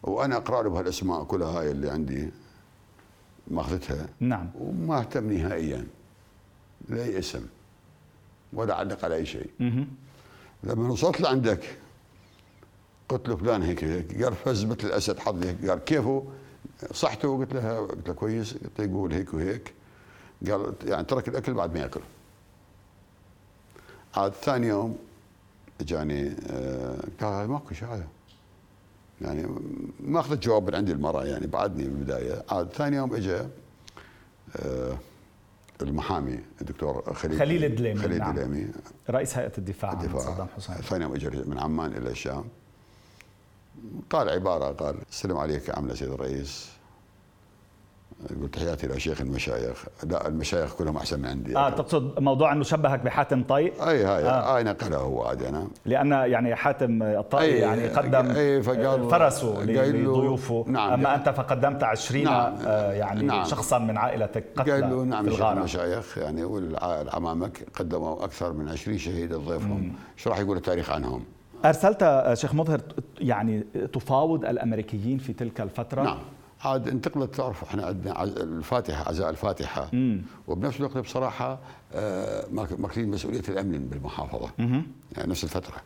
وأنا 0.02 0.36
أقرأ 0.36 0.62
له 0.62 0.70
بهالأسماء 0.70 1.24
كلها 1.24 1.60
هاي 1.60 1.70
اللي 1.70 1.90
عندي 1.90 2.30
ماخذتها. 3.48 4.08
نعم. 4.20 4.50
وما 4.60 4.98
اهتم 4.98 5.32
نهائيا 5.32 5.86
لأي 6.88 7.18
اسم 7.18 7.46
ولا 8.52 8.74
علق 8.74 9.04
على 9.04 9.14
أي 9.14 9.26
شيء. 9.26 9.50
لما 10.64 10.88
وصلت 10.88 11.20
لعندك 11.20 11.78
قلت 13.08 13.28
له 13.28 13.36
فلان 13.36 13.62
هيك 13.62 13.84
هيك 13.84 14.22
قال 14.24 14.34
فز 14.34 14.64
مثل 14.64 14.86
الأسد 14.86 15.18
حظي 15.18 15.52
قال 15.52 15.78
كيفه؟ 15.78 16.24
صحته؟ 16.92 17.38
قلت 17.38 17.54
له 17.54 17.78
قلت 17.78 18.08
له 18.08 18.14
كويس. 18.14 18.54
قلت 18.54 18.78
له 18.78 18.84
يقول 18.84 19.12
هيك 19.12 19.34
وهيك. 19.34 19.74
قال 20.50 20.74
يعني 20.84 21.04
ترك 21.04 21.28
الأكل 21.28 21.54
بعد 21.54 21.74
ما 21.74 21.80
ياكل 21.80 22.00
عاد 24.16 24.32
ثاني 24.32 24.66
يوم 24.66 24.98
اجاني 25.80 26.36
آه، 26.50 27.04
قال 27.20 27.48
ماكو 27.48 27.74
شيء 27.74 27.88
هذا 27.88 28.06
يعني 29.20 29.46
ما 30.00 30.20
اخذت 30.20 30.42
جواب 30.42 30.68
من 30.68 30.74
عندي 30.74 30.92
المراه 30.92 31.24
يعني 31.24 31.46
بعدني 31.46 31.84
بالبدايه 31.84 32.42
عاد 32.50 32.68
ثاني 32.68 32.96
يوم 32.96 33.14
اجى 33.14 33.38
آه، 34.56 34.98
المحامي 35.82 36.40
الدكتور 36.60 37.14
خليل 37.14 37.38
خليل 37.38 37.64
الدليمي، 37.64 38.00
خليل 38.00 38.18
نعم. 38.18 38.38
الدليمي. 38.38 38.70
رئيس 39.10 39.36
هيئة 39.36 39.52
الدفاع, 39.58 39.90
عن 39.90 40.04
الدفاع. 40.04 40.34
صدام 40.34 40.46
حسين. 40.56 40.76
ثاني 40.76 41.04
يوم 41.04 41.14
اجى 41.14 41.28
من 41.28 41.58
عمان 41.58 41.92
إلى 41.92 42.10
الشام. 42.10 42.44
قال 44.10 44.28
عبارة 44.28 44.72
قال 44.72 44.96
السلام 45.10 45.36
عليك 45.36 45.68
يا 45.68 45.76
عمنا 45.76 45.94
سيد 45.94 46.10
الرئيس. 46.10 46.73
يقول 48.30 48.50
تحياتي 48.50 48.86
لشيخ 48.86 49.20
المشايخ 49.20 49.84
لا 50.04 50.28
المشايخ 50.28 50.74
كلهم 50.74 50.96
أحسن 50.96 51.20
من 51.20 51.26
عندي 51.26 51.56
آه 51.56 51.70
تقصد 51.70 52.20
موضوع 52.20 52.52
إنه 52.52 52.64
شبهك 52.64 53.00
بحاتم 53.00 53.42
طي 53.42 53.56
أي 53.58 53.72
هاي 54.04 54.24
آه. 54.24 54.28
آه. 54.28 54.56
اي 54.56 54.62
نقلها 54.64 54.98
هو 54.98 55.22
عادي 55.24 55.48
أنا 55.48 55.68
لأن 55.86 56.12
يعني 56.12 56.54
حاتم 56.54 57.02
الطائي 57.02 57.58
أي- 57.60 57.62
يعني 57.62 57.88
قدم 57.88 58.30
أي 58.30 58.62
فقال- 58.62 59.10
فرسه 59.10 59.54
قال 59.54 59.66
له- 59.74 59.82
لضيوفه 59.86 60.64
نعم. 60.68 60.92
أما 60.92 61.14
أنت 61.14 61.28
فقدمت 61.28 61.82
عشرين 61.84 62.24
نعم. 62.24 62.54
آه، 62.66 62.92
يعني 62.92 63.22
نعم. 63.22 63.44
شخصا 63.44 63.78
من 63.78 63.96
عائلتك 63.98 64.44
قتلى 64.56 64.72
قال 64.72 64.90
له 64.90 65.04
نعم 65.04 65.30
شيخ 65.30 65.42
المشايخ 65.42 66.18
يعني 66.18 66.44
والعمامك 66.44 67.66
قدموا 67.74 68.24
أكثر 68.24 68.52
من 68.52 68.68
20 68.68 68.98
شهيد 68.98 69.32
لضيفهم 69.32 69.92
شو 70.16 70.30
راح 70.30 70.38
يقول 70.38 70.56
التاريخ 70.56 70.90
عنهم؟ 70.90 71.24
أرسلت 71.64 72.02
آه، 72.02 72.34
شيخ 72.34 72.54
مظهر 72.54 72.80
يعني 73.20 73.64
تفاوض 73.92 74.44
الأمريكيين 74.44 75.18
في 75.18 75.32
تلك 75.32 75.60
الفترة 75.60 76.02
نعم 76.02 76.18
عاد 76.60 76.88
انتقلت 76.88 77.34
تعرف 77.34 77.64
إحنا 77.64 77.86
عندنا 77.86 78.22
الفاتحة 78.24 79.08
عزاء 79.08 79.30
الفاتحة. 79.30 79.90
وبنفس 80.48 80.76
الوقت 80.80 80.98
بصراحة 80.98 81.58
آه، 81.94 82.46
ماكلين 82.78 83.08
مسؤولية 83.10 83.42
الأمن 83.48 83.86
بالمحافظة. 83.88 84.50
يعني 85.16 85.30
نفس 85.30 85.44
الفترة. 85.44 85.76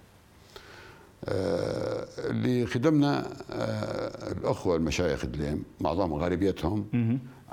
آه، 1.25 2.07
اللي 2.19 2.67
خدمنا 2.67 3.27
آه، 3.51 4.33
الأخوة 4.33 4.77
المشايخ 4.77 5.25
الدليم 5.25 5.65
معظمهم 5.81 6.15
غالبيتهم 6.15 6.87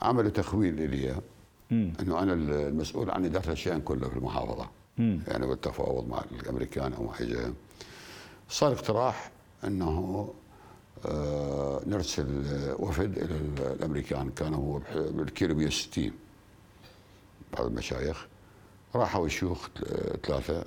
عملوا 0.02 0.30
تخويل 0.30 0.80
إلي. 0.82 1.16
إنه 1.72 2.20
أنا 2.20 2.34
المسؤول 2.34 3.12
عن 3.12 3.26
اداره 3.26 3.52
الشأن 3.52 3.82
كله 3.82 4.10
في 4.10 4.16
المحافظة. 4.18 4.68
يعني 5.28 5.48
بالتفاوض 5.48 6.08
مع 6.08 6.22
الأمريكان 6.42 6.94
أو 6.94 7.04
مع 7.04 7.12
حاجة 7.14 7.54
صار 8.50 8.72
اقتراح 8.72 9.32
إنه 9.64 10.30
نرسل 11.88 12.28
وفد 12.80 13.18
إلى 13.18 13.36
الأمريكان. 13.74 14.30
كان 14.30 14.54
هو 14.54 14.82
بالكيلو 14.96 15.56
160 15.56 16.12
بعض 17.54 17.66
المشايخ 17.66 18.28
راحوا 18.96 19.26
الشيوخ 19.26 19.68
ثلاثة. 20.24 20.64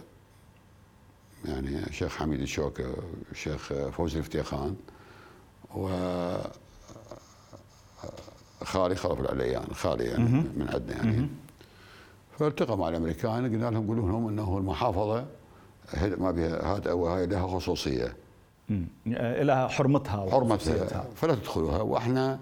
يعني 1.44 1.86
الشيخ 1.86 2.16
حميد 2.16 2.40
الشوكة 2.40 2.94
الشيخ 3.32 3.72
فوزي 3.72 4.18
الفتيخان 4.18 4.76
و 5.74 5.88
خالي 8.64 8.94
خلف 8.94 9.20
العليان 9.20 9.74
خالي 9.74 10.04
يعني 10.04 10.24
من 10.56 10.68
عندنا 10.72 10.96
يعني. 10.96 11.28
فالتقى 12.38 12.78
مع 12.78 12.88
الأمريكان 12.88 13.44
قلنا 13.44 13.70
لهم 13.70 13.86
قولوا 13.86 14.08
لهم 14.08 14.28
إنه 14.28 14.58
المحافظة 14.58 15.26
ما 16.18 16.30
بها 16.30 16.76
هذا 16.76 16.92
وهي 16.92 17.26
لها 17.26 17.46
خصوصية. 17.46 18.16
لها 19.06 19.68
حرمتها 19.68 20.30
حرمتها. 20.30 21.06
فلا 21.14 21.34
تدخلوها. 21.34 21.80
وإحنا 21.82 22.38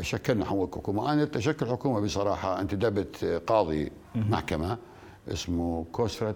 شكلنا 0.00 0.44
حكومه 0.44 1.12
أنا 1.12 1.24
تشكل 1.24 1.66
حكومة 1.66 2.00
بصراحة. 2.00 2.60
انتدبت 2.60 3.42
قاضي 3.46 3.92
محكمة 4.14 4.78
اسمه 5.28 5.84
كوسرة 5.92 6.34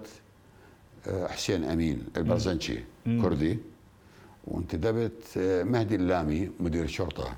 آه، 1.08 1.26
حسين 1.26 1.64
أمين 1.64 2.06
البرزنشي 2.16 2.78
كردي. 3.04 3.58
وانتدبت 4.46 5.36
آه، 5.38 5.62
مهدي 5.62 5.94
اللامي 5.94 6.50
مدير 6.60 6.84
الشرطه 6.84 7.32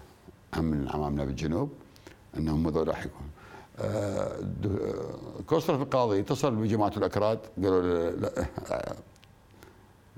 هم 0.55 0.65
من 0.65 0.89
عمامنا 0.89 1.25
بالجنوب 1.25 1.71
أنهم 2.37 2.67
هذول 2.67 2.89
راح 2.89 3.05
يكون؟ 3.05 3.29
كوسرة 5.47 5.83
القاضي 5.83 6.21
اتصل 6.21 6.57
بجماعة 6.57 6.93
الأكراد 6.97 7.39
قالوا 7.63 8.11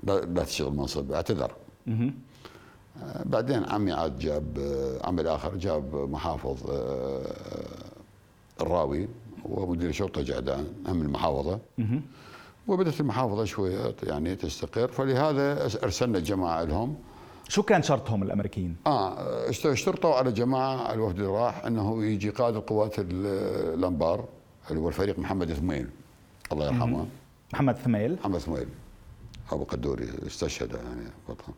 لا 0.03 0.43
تشتغل 0.43 0.73
منصب 0.73 1.11
اعتذر. 1.11 1.51
آه، 1.87 3.23
بعدين 3.25 3.63
عمي 3.63 3.91
عاد 3.91 4.19
جاب 4.19 4.57
عمي 5.03 5.21
الآخر 5.21 5.55
جاب 5.55 5.95
محافظ 5.95 6.57
الراوي 8.61 9.07
ومدير 9.45 9.91
شرطه 9.91 10.21
جعدان 10.21 10.67
هم 10.87 11.01
المحافظة. 11.01 11.59
وبدأت 12.67 12.99
المحافظة 12.99 13.45
شوية 13.45 13.95
يعني 14.03 14.35
تستقر. 14.35 14.87
فلهذا 14.87 15.63
أرسلنا 15.83 16.19
جماعة 16.19 16.63
لهم. 16.63 16.95
شو 17.47 17.63
كان 17.63 17.81
شرطهم 17.83 18.23
الأمريكيين؟ 18.23 18.75
آه 18.87 19.49
اشترطوا 19.49 20.15
على 20.15 20.31
جماعة 20.31 20.93
الوفد 20.93 21.15
اللي 21.19 21.31
راح 21.31 21.65
إنه 21.65 22.03
يجي 22.03 22.29
قائد 22.29 22.55
القوات 22.55 22.95
الأنبار 22.99 24.25
اللي 24.69 24.81
هو 24.81 24.87
الفريق 24.87 25.19
محمد 25.19 25.53
ثميل. 25.53 25.87
الله 26.51 26.65
يرحمه. 26.65 27.05
محمد 27.53 27.75
ثميل. 27.75 28.13
محمد 28.13 28.39
ثميل. 28.39 28.67
أبو 29.51 29.63
قدوري 29.63 30.09
استشهد 30.27 30.71
يعني 30.73 31.07
بطل 31.29 31.53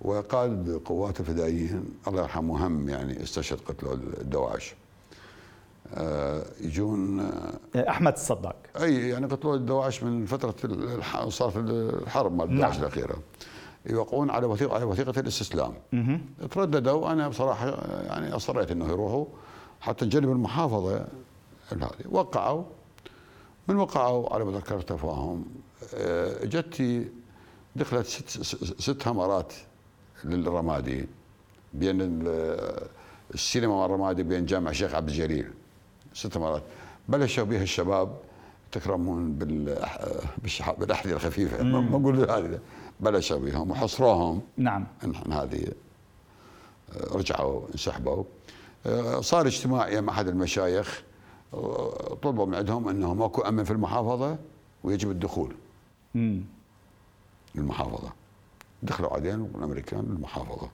وقائد 0.00 0.80
قوات 0.84 1.20
الفدائيين 1.20 1.84
الله 2.08 2.22
يرحمه 2.22 2.66
هم 2.66 2.88
يعني 2.88 3.22
استشهد 3.22 3.60
قتلوا 3.60 3.94
الدواعش. 3.94 4.74
آه، 5.94 6.44
يجون 6.60 7.20
آه، 7.20 7.58
أحمد 7.88 8.12
الصداق. 8.12 8.56
أي 8.82 9.08
يعني 9.08 9.26
قتلوا 9.26 9.56
الدواعش 9.56 10.02
من 10.02 10.26
فترة 10.26 10.54
صارت 11.28 11.56
الحرب 11.56 12.32
مال 12.36 12.50
الدواعش 12.50 12.74
نعم. 12.74 12.82
الأخيرة. 12.84 13.16
يوقعون 13.86 14.30
على 14.30 14.46
وثيقة 14.46 14.74
على 14.74 14.84
وثيقة 14.84 15.20
الاستسلام. 15.20 15.72
ترددوا 16.50 17.12
أنا 17.12 17.28
بصراحة 17.28 17.68
يعني 18.06 18.36
أصريت 18.36 18.70
إنه 18.70 18.88
يروحوا 18.88 19.26
حتى 19.80 20.04
نجنب 20.04 20.30
المحافظة 20.30 21.06
هذه 21.72 21.88
وقعوا 22.10 22.64
من 23.70 23.76
وقعوا 23.76 24.34
على 24.34 24.44
ما 24.44 24.52
ذكرت 24.52 24.88
تفاهم 24.88 25.44
آه، 25.94 26.44
جتي 26.44 27.08
دخلت 27.76 28.06
ست 28.06 28.42
ست 28.80 29.08
همرات 29.08 29.52
للرمادي 30.24 31.06
بين 31.74 32.22
السينما 33.34 33.74
والرمادي 33.74 34.22
بين 34.22 34.46
جامع 34.46 34.70
الشيخ 34.70 34.94
عبد 34.94 35.08
الجليل. 35.08 35.50
ست 36.14 36.38
مرات 36.38 36.62
بلشوا 37.08 37.44
بها 37.44 37.62
الشباب 37.62 38.16
تكرمون 38.72 39.32
بالأحذية 40.78 41.12
الخفيفة. 41.12 41.62
ما 41.62 41.96
أقول 41.96 42.30
هذه. 42.30 42.58
بلشوا 43.00 43.38
بهم 43.38 43.70
وحصروهم. 43.70 44.42
نعم. 44.56 44.86
هذه 45.32 45.66
آه، 46.92 47.16
رجعوا 47.16 47.68
انسحبوا. 47.72 48.24
آه، 48.86 49.20
صار 49.20 49.46
اجتماع 49.46 50.00
مع 50.00 50.12
أحد 50.12 50.28
المشايخ. 50.28 51.02
طلبوا 52.22 52.46
من 52.46 52.54
عندهم 52.54 52.88
انه 52.88 53.14
ماكو 53.14 53.42
امن 53.42 53.64
في 53.64 53.70
المحافظة 53.70 54.38
ويجب 54.84 55.10
الدخول. 55.10 55.54
امم 56.16 56.42
للمحافظة. 57.54 58.12
دخلوا 58.82 59.10
بعدين 59.10 59.50
الأمريكان 59.54 60.04
للمحافظة. 60.04 60.68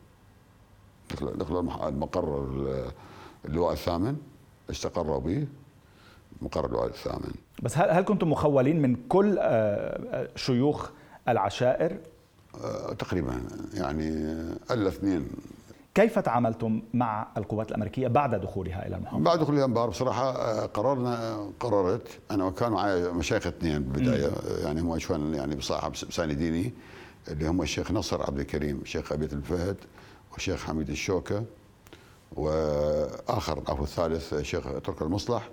دخلوا 1.11 1.37
دخلوا 1.37 1.89
المقر 1.89 2.47
اللواء 3.45 3.73
الثامن 3.73 4.17
استقروا 4.71 5.19
به. 5.19 5.47
مقر 6.43 6.67
الوالد 6.67 6.93
الثامن. 6.93 7.35
بس 7.63 7.79
هل 7.79 7.91
هل 7.91 8.05
كنتم 8.05 8.31
مخولين 8.31 8.83
من 8.83 8.97
كل 9.09 9.39
آه، 9.39 9.43
آه، 9.43 10.29
شيوخ 10.37 10.91
العشائر؟ 11.29 11.99
آه، 12.65 12.93
تقريبا 12.93 13.41
يعني 13.75 14.09
الا 14.71 14.89
اثنين. 14.89 15.29
كيف 15.97 16.19
تعاملتم 16.19 16.83
مع 16.95 17.29
القوات 17.37 17.71
الأمريكية 17.71 18.09
بعد 18.09 18.35
دخولها 18.35 18.87
إلى 18.87 18.97
المحافظة؟ 18.97 19.25
بعد 19.25 19.39
دخول 19.39 19.59
الانبار 19.59 19.89
بصراحة 19.89 20.67
قررنا 20.67 21.39
قررت 21.61 22.09
أنا 22.31 22.45
وكان 22.45 22.73
معي 22.73 23.09
مشايخ 23.09 23.47
اثنين 23.47 23.83
بالبداية 23.83 24.31
يعني 24.65 24.81
هم 24.81 24.99
شوان 24.99 25.35
يعني 25.35 25.55
بصاحب 25.55 25.93
ديني 26.19 26.73
اللي 27.29 27.49
هم 27.49 27.63
الشيخ 27.63 27.93
نصر 27.93 28.23
عبد 28.23 28.39
الكريم 28.39 28.81
الشيخ 28.83 29.13
ابيت 29.13 29.33
الفهد 29.33 29.77
والشيخ 30.33 30.65
حميد 30.65 30.91
الشوكة 30.91 31.45
وآخر 32.37 33.63
أو 33.69 33.83
الثالث 33.83 34.35
شيخ 34.35 34.63
ترك 34.85 35.03
المصلح 35.03 35.49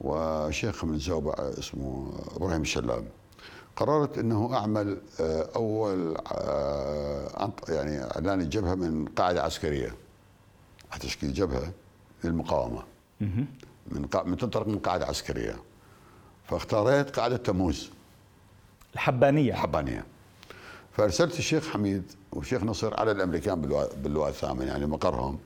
وشيخ 0.00 0.84
من 0.84 0.98
زوبع 0.98 1.34
اسمه 1.38 2.12
إبراهيم 2.36 2.62
الشلام 2.62 3.04
قررت 3.76 4.18
إنه 4.18 4.54
أعمل 4.54 4.98
آه، 5.20 5.48
أول 5.56 6.16
آه، 6.32 7.52
يعني 7.68 8.04
إعلان 8.04 8.40
الجبهة 8.40 8.74
من 8.74 9.04
قاعدة 9.04 9.42
عسكرية 9.42 9.94
تشكيل 11.00 11.32
جبهة 11.32 11.72
للمقاومة. 12.24 12.82
من 13.20 13.46
من 14.24 14.36
تنطلق 14.36 14.66
من 14.68 14.78
قاعدة 14.78 15.06
عسكرية. 15.06 15.56
فاختاريت 16.48 17.16
قاعدة 17.16 17.36
تموز. 17.36 17.90
الحبانية. 18.94 19.52
الحبانية. 19.52 20.04
فأرسلت 20.92 21.38
الشيخ 21.38 21.68
حميد 21.68 22.02
والشيخ 22.32 22.62
نصر 22.62 23.00
على 23.00 23.10
الأمريكان 23.10 23.60
باللواء 24.02 24.28
الثامن 24.28 24.66
يعني 24.66 24.86
مقرهم 24.86 25.38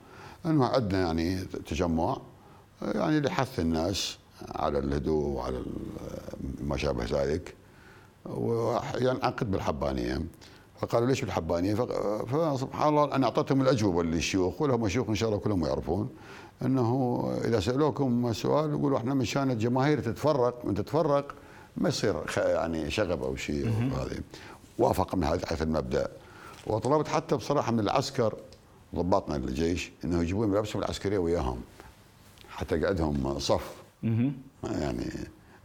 إنه 0.47 0.67
عندنا 0.67 1.03
يعني 1.03 1.37
تجمع 1.45 2.17
يعني 2.83 3.21
لحث 3.21 3.61
الناس 3.61 4.19
على 4.55 4.79
الهدوء 4.79 5.27
وعلى 5.27 5.63
ما 6.61 6.77
شابه 6.77 7.05
ذلك. 7.05 7.55
وينعقد 8.27 9.51
بالحبانية. 9.51 10.23
فقالوا 10.81 11.09
ليش 11.09 11.21
بالحبانية؟ 11.21 11.75
فسبحان 12.25 12.89
الله 12.89 13.05
أنا 13.05 13.27
أعطيتهم 13.27 13.61
الأجوبة 13.63 14.03
للشيوخ 14.03 14.63
ولهم 14.63 14.89
شيوخ 14.89 15.09
إن 15.09 15.15
شاء 15.15 15.29
الله 15.29 15.41
كلهم 15.41 15.65
يعرفون 15.65 16.11
إنه 16.63 17.21
إذا 17.45 17.61
سألوكم 17.61 18.33
سؤال 18.33 18.71
يقولوا 18.71 18.99
إحنا 18.99 19.15
مشان 19.15 19.51
الجماهير 19.51 20.01
تتفرق 20.01 20.65
من 20.65 20.75
تتفرق 20.75 21.35
ما 21.77 21.89
يصير 21.89 22.23
يعني 22.37 22.91
شغب 22.91 23.23
أو 23.23 23.37
شيء 23.37 23.69
هذه. 23.69 24.19
وافق 24.79 25.15
من 25.15 25.25
هذا 25.25 25.63
المبدأ. 25.63 26.09
وطلبت 26.67 27.09
حتى 27.09 27.37
بصراحة 27.37 27.73
من 27.73 27.81
العسكر 27.81 28.35
ضباطنا 28.95 29.37
الجيش 29.37 29.93
إنه 30.05 30.23
يجيبون 30.23 30.49
ملابسهم 30.49 30.83
العسكرية 30.83 31.19
وياهم 31.19 31.61
حتى 32.51 32.77
يقعدهم 32.77 33.39
صف. 33.39 33.75
يعني 34.65 35.11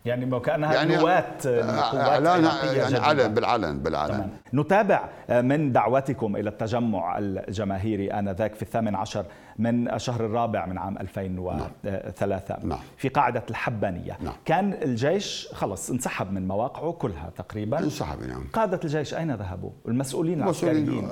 يعني 0.09 0.35
وكانها 0.35 0.73
يعني 0.73 0.97
قوات 0.97 1.45
اعلانها 1.45 2.73
يعني 2.73 2.97
علن 2.97 3.33
بالعلن 3.33 3.79
بالعلن 3.79 4.13
تمام. 4.13 4.29
نتابع 4.53 5.09
من 5.29 5.71
دعوتكم 5.71 6.35
إلى 6.35 6.49
التجمع 6.49 7.17
الجماهيري 7.17 8.11
آنذاك 8.11 8.55
في 8.55 8.61
الثامن 8.61 8.95
عشر 8.95 9.25
من 9.59 9.91
الشهر 9.91 10.25
الرابع 10.25 10.65
من 10.65 10.77
عام 10.77 10.97
2003 10.97 12.55
نعم. 12.57 12.69
نعم. 12.69 12.79
في 12.97 13.09
قاعدة 13.09 13.43
الحبانية. 13.49 14.17
نعم. 14.21 14.33
كان 14.45 14.73
الجيش 14.73 15.47
خلص 15.53 15.89
انسحب 15.89 16.31
من 16.31 16.47
مواقعه 16.47 16.91
كلها 16.91 17.31
تقريبا. 17.37 17.79
انسحب 17.79 18.23
نعم. 18.23 18.43
قادة 18.53 18.79
الجيش 18.83 19.13
أين 19.13 19.35
ذهبوا؟ 19.35 19.71
المسؤولين 19.87 20.43
العسكريين. 20.43 21.07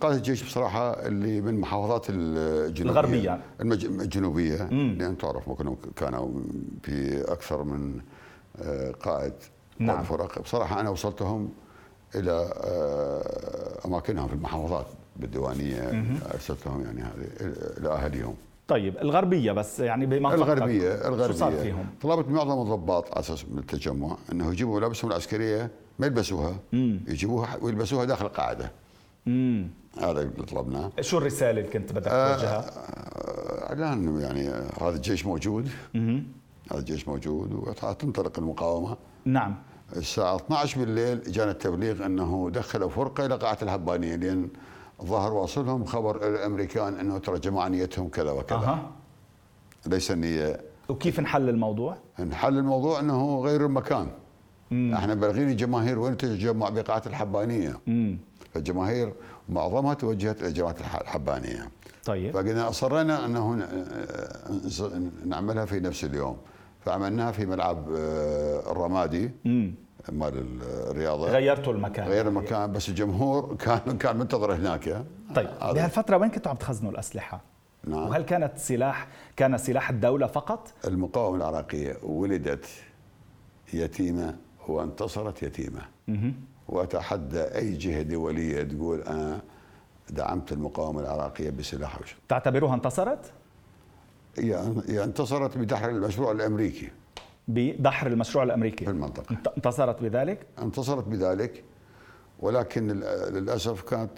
قادة 0.00 0.16
الجيش 0.16 0.42
بصراحة 0.42 1.06
اللي 1.06 1.40
من 1.40 1.48
المحافظات 1.48 2.06
الجنوبية. 2.10 2.90
الغربية. 2.90 3.40
الجنوبية. 3.60 4.68
لأن 4.70 5.18
تعرف 5.18 5.50
كانوا 5.96 6.28
في 6.82 7.24
أكثر 7.32 7.64
من 7.64 7.78
من 7.78 8.00
آه، 8.62 8.90
قائد 8.90 9.32
نعم. 9.78 10.02
فرق. 10.02 10.42
بصراحة 10.42 10.80
أنا 10.80 10.90
وصلتهم 10.90 11.52
إلى 12.14 12.50
آه، 12.64 13.86
أماكنهم 13.86 14.28
في 14.28 14.34
المحافظات. 14.34 14.86
بالديوانية 15.18 16.04
أرسلتهم 16.34 16.82
يعني 16.82 17.02
هذه 17.02 17.26
إلى 17.78 17.88
أهليهم 17.88 18.34
طيب 18.68 18.96
الغربية 18.98 19.52
بس 19.52 19.80
يعني 19.80 20.06
بمنطقتك. 20.06 20.42
الغربية 20.42 21.08
الغربية 21.08 21.26
شو 21.26 21.38
صار 21.38 21.52
فيهم؟ 21.52 21.86
طلبت 22.02 22.28
معظم 22.28 22.62
الضباط 22.62 23.10
على 23.12 23.20
أساس 23.20 23.44
من 23.50 23.58
التجمع 23.58 24.16
أنه 24.32 24.52
يجيبوا 24.52 24.78
ملابسهم 24.78 25.10
العسكرية 25.10 25.70
ما 25.98 26.06
يلبسوها. 26.06 26.56
يجيبوها 26.72 27.56
ويلبسوها 27.62 28.04
داخل 28.04 28.26
القاعدة. 28.26 28.70
امم 29.26 29.68
هذا 29.98 30.20
اللي 30.20 30.46
طلبناه. 30.46 30.90
شو 31.00 31.18
الرسالة 31.18 31.50
اللي 31.50 31.62
كنت 31.62 31.92
بدك 31.92 32.04
توجهها؟ 32.04 32.64
آه، 32.68 33.72
الان 33.72 34.20
يعني 34.20 34.48
هذا 34.80 34.96
الجيش 34.96 35.26
موجود. 35.26 35.68
هذا 36.70 36.78
الجيش 36.78 37.08
موجود 37.08 37.52
وتنطلق 37.52 38.38
المقاومة. 38.38 38.96
نعم. 39.24 39.54
الساعة 39.96 40.36
12 40.36 40.80
بالليل 40.80 41.22
جانا 41.32 41.50
التبليغ 41.50 42.06
إنه 42.06 42.50
دخلوا 42.54 42.88
فرقة 42.88 43.26
إلى 43.26 43.34
قاعة 43.36 43.58
الحبانيه 43.62 44.16
لأن 44.16 44.48
ظهر 45.04 45.32
واصلهم 45.32 45.84
خبر 45.84 46.28
الامريكان 46.28 46.94
انه 46.94 47.18
ترى 47.18 47.38
جماعة 47.38 47.68
نيتهم 47.68 48.08
كذا 48.08 48.30
وكذا. 48.30 48.56
أها. 48.58 48.90
ليس 49.86 50.10
النيه 50.10 50.60
وكيف 50.88 51.18
انحل 51.18 51.48
الموضوع؟ 51.48 51.96
انحل 52.20 52.58
الموضوع 52.58 53.00
انه 53.00 53.40
غير 53.40 53.66
المكان. 53.66 54.06
مم. 54.70 54.94
إحنا 54.94 55.14
بلغين 55.14 55.48
الجماهير 55.50 55.98
وين 55.98 56.16
تتجمع 56.16 56.68
بقاعه 56.68 57.02
الحبانية؟ 57.06 57.78
امم 57.88 58.18
فالجماهير 58.54 59.12
معظمها 59.48 59.94
توجهت 59.94 60.42
إلى 60.42 60.52
جماعة 60.52 60.76
الح- 60.80 61.00
الحبانية. 61.00 61.70
طيب. 62.04 62.32
فقلنا 62.34 62.68
اصرينا 62.68 63.24
انه 63.24 63.66
نعملها 65.26 65.64
في 65.64 65.80
نفس 65.80 66.04
اليوم. 66.04 66.36
فعملناها 66.84 67.32
في 67.32 67.46
ملعب 67.46 67.92
آه، 67.96 68.72
الرمادي. 68.72 69.30
امم 69.46 69.74
مال 70.12 70.62
الرياضة 70.62 71.30
غيرتوا 71.30 71.72
المكان 71.72 72.08
غير 72.08 72.28
المكان 72.28 72.72
بس 72.72 72.88
الجمهور 72.88 73.56
كان 73.56 73.98
كان 73.98 74.16
منتظر 74.16 74.54
هناك 74.54 75.04
طيب. 75.34 75.48
بهالفترة 75.60 76.16
وين 76.16 76.30
كنتوا 76.30 76.50
عم 76.50 76.56
تخزنوا 76.56 76.90
الأسلحة؟ 76.90 77.40
نعم 77.84 78.08
وهل 78.08 78.22
كانت 78.22 78.58
سلاح 78.58 79.08
كان 79.36 79.58
سلاح 79.58 79.90
الدولة 79.90 80.26
فقط؟ 80.26 80.72
المقاومة 80.84 81.36
العراقية 81.36 81.96
ولدت 82.02 82.66
يتيمة 83.74 84.36
وانتصرت 84.68 85.42
يتيمة 85.42 85.80
أها 86.08 86.32
وأتحدى 86.68 87.40
أي 87.40 87.72
جهة 87.72 88.02
دولية 88.02 88.62
تقول 88.62 89.02
أنا 89.02 89.40
دعمت 90.10 90.52
المقاومة 90.52 91.00
العراقية 91.00 91.50
بسلاح 91.50 92.00
وش 92.00 92.16
تعتبروها 92.28 92.74
انتصرت؟ 92.74 93.32
هي 94.38 95.04
انتصرت 95.04 95.58
بدحر 95.58 95.90
المشروع 95.90 96.32
الأمريكي 96.32 96.88
بدحر 97.48 98.06
المشروع 98.06 98.44
الأمريكي. 98.44 98.84
في 98.84 98.90
المنطقة. 98.90 99.30
انت- 99.30 99.48
انتصرت 99.56 100.02
بذلك؟ 100.02 100.46
انتصرت 100.62 101.08
بذلك 101.08 101.64
ولكن 102.40 102.86
لل- 102.88 103.34
للأسف 103.34 103.82
كانت 103.82 104.10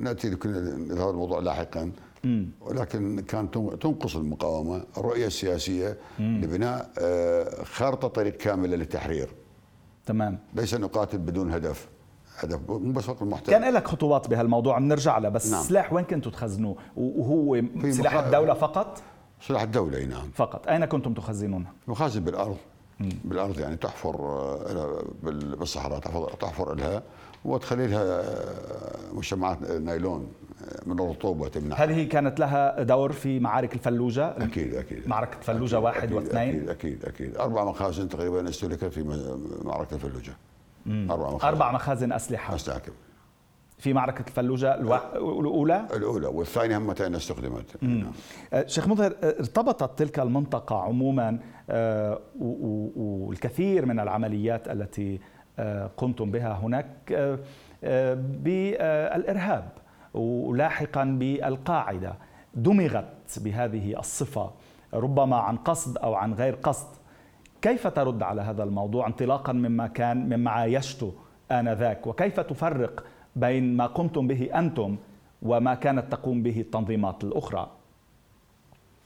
نأتي 0.00 0.30
لكل 0.30 0.48
هذا 0.92 1.10
الموضوع 1.10 1.38
لاحقا. 1.40 1.92
ولكن 2.60 3.20
كانت 3.20 3.54
تن- 3.54 3.78
تنقص 3.78 4.16
المقاومة 4.16 4.84
الرؤية 4.98 5.26
السياسية 5.26 5.96
لبناء 6.18 6.90
آه، 6.98 7.64
خارطة 7.64 8.08
طريق 8.08 8.36
كامله 8.36 8.76
للتحرير. 8.76 9.28
تمام. 10.06 10.38
ليس 10.54 10.74
نقاتل 10.74 11.18
بدون 11.18 11.52
هدف. 11.52 11.88
هدف 12.38 12.60
مو 12.68 12.92
بس 12.92 13.04
فقط 13.04 13.22
المحتل. 13.22 13.50
كان 13.52 13.74
لك 13.74 13.86
خطوات 13.88 14.28
بهالموضوع 14.28 14.78
بنرجع 14.78 15.18
لها 15.18 15.30
بس 15.30 15.50
نعم. 15.50 15.60
السلاح 15.60 15.92
وين 15.92 16.04
كنتوا 16.04 16.32
تخزنوه؟ 16.32 16.76
وهو 16.96 17.62
سلاح 17.90 18.14
الدولة 18.14 18.54
فقط؟ 18.54 19.02
سلاح 19.46 19.62
الدولة 19.62 19.98
أي 19.98 20.06
نعم. 20.06 20.30
فقط. 20.34 20.68
أين 20.68 20.84
كنتم 20.84 21.14
تخزنونه 21.14 21.66
مخازن 21.88 22.24
بالأرض. 22.24 22.56
بالأرض 23.24 23.58
يعني 23.60 23.76
تحفر 23.76 24.14
آه، 24.16 25.04
بالصحراء 25.22 25.98
تحفر 26.40 26.74
لها 26.74 27.02
وتخلي 27.44 27.86
لها 27.86 28.02
آه، 28.20 29.12
مجتمعات 29.12 29.62
نايلون 29.62 30.28
آه، 30.64 30.80
من 30.86 31.00
الرطوبة 31.00 31.48
تمنع 31.48 31.76
هل 31.76 31.90
هي 31.90 32.04
كانت 32.06 32.40
لها 32.40 32.82
دور 32.82 33.12
في 33.12 33.40
معارك 33.40 33.74
الفلوجة؟ 33.74 34.26
أكيد 34.44 34.74
أكيد. 34.74 35.08
معركة 35.08 35.40
فلوجة 35.40 35.74
أكيد 35.76 35.84
واحد 35.84 36.02
أكيد 36.02 36.12
واثنين. 36.12 36.48
أكيد 36.48 36.68
أكيد 36.70 37.04
أكيد. 37.04 37.36
أربع 37.36 37.64
مخازن 37.64 38.08
تقريبا 38.08 38.48
استهلكت 38.48 38.84
في 38.84 39.02
م- 39.02 39.60
معركة 39.64 39.94
الفلوجة. 39.94 40.32
أربع 40.86 41.30
مخازن. 41.30 41.46
أربع 41.48 41.72
مخازن 41.72 42.12
أسلحة. 42.12 42.54
استعكب 42.54 42.92
في 43.82 43.92
معركة 43.92 44.24
الفلوجة 44.28 44.74
الوا- 44.74 45.16
الأولى؟ 45.40 45.86
الأولى 45.96 46.26
والثانية 46.26 46.78
هم 46.78 46.86
متى 46.86 47.16
استخدمت. 47.16 47.64
آه، 48.52 48.66
شيخ 48.66 48.88
مظهر 48.88 49.12
آه، 49.22 49.34
ارتبطت 49.40 49.98
تلك 49.98 50.18
المنطقة 50.18 50.78
عموما 50.82 51.38
آه، 51.70 52.18
والكثير 52.96 53.86
من 53.86 54.00
العمليات 54.00 54.68
التي 54.68 55.20
قمتم 55.96 56.30
بها 56.30 56.52
هناك 56.62 56.86
بالإرهاب 58.42 59.68
ولاحقا 60.14 61.04
بالقاعدة. 61.04 62.14
دمغت 62.54 63.38
بهذه 63.38 63.98
الصفة 63.98 64.50
ربما 64.94 65.36
عن 65.36 65.56
قصد 65.56 65.98
أو 65.98 66.14
عن 66.14 66.34
غير 66.34 66.54
قصد. 66.54 66.86
كيف 67.62 67.86
ترد 67.86 68.22
على 68.22 68.42
هذا 68.42 68.62
الموضوع 68.62 69.06
انطلاقا 69.06 69.52
مما 69.52 69.86
كان 69.86 70.28
مما 70.36 70.50
عايشته 70.50 71.12
آنذاك؟ 71.50 72.06
وكيف 72.06 72.40
تفرق 72.40 73.04
بين 73.36 73.76
ما 73.76 73.86
قمتم 73.86 74.26
به 74.26 74.58
أنتم 74.58 74.96
وما 75.42 75.74
كانت 75.74 76.12
تقوم 76.12 76.42
به 76.42 76.60
التنظيمات 76.60 77.24
الأخرى. 77.24 77.70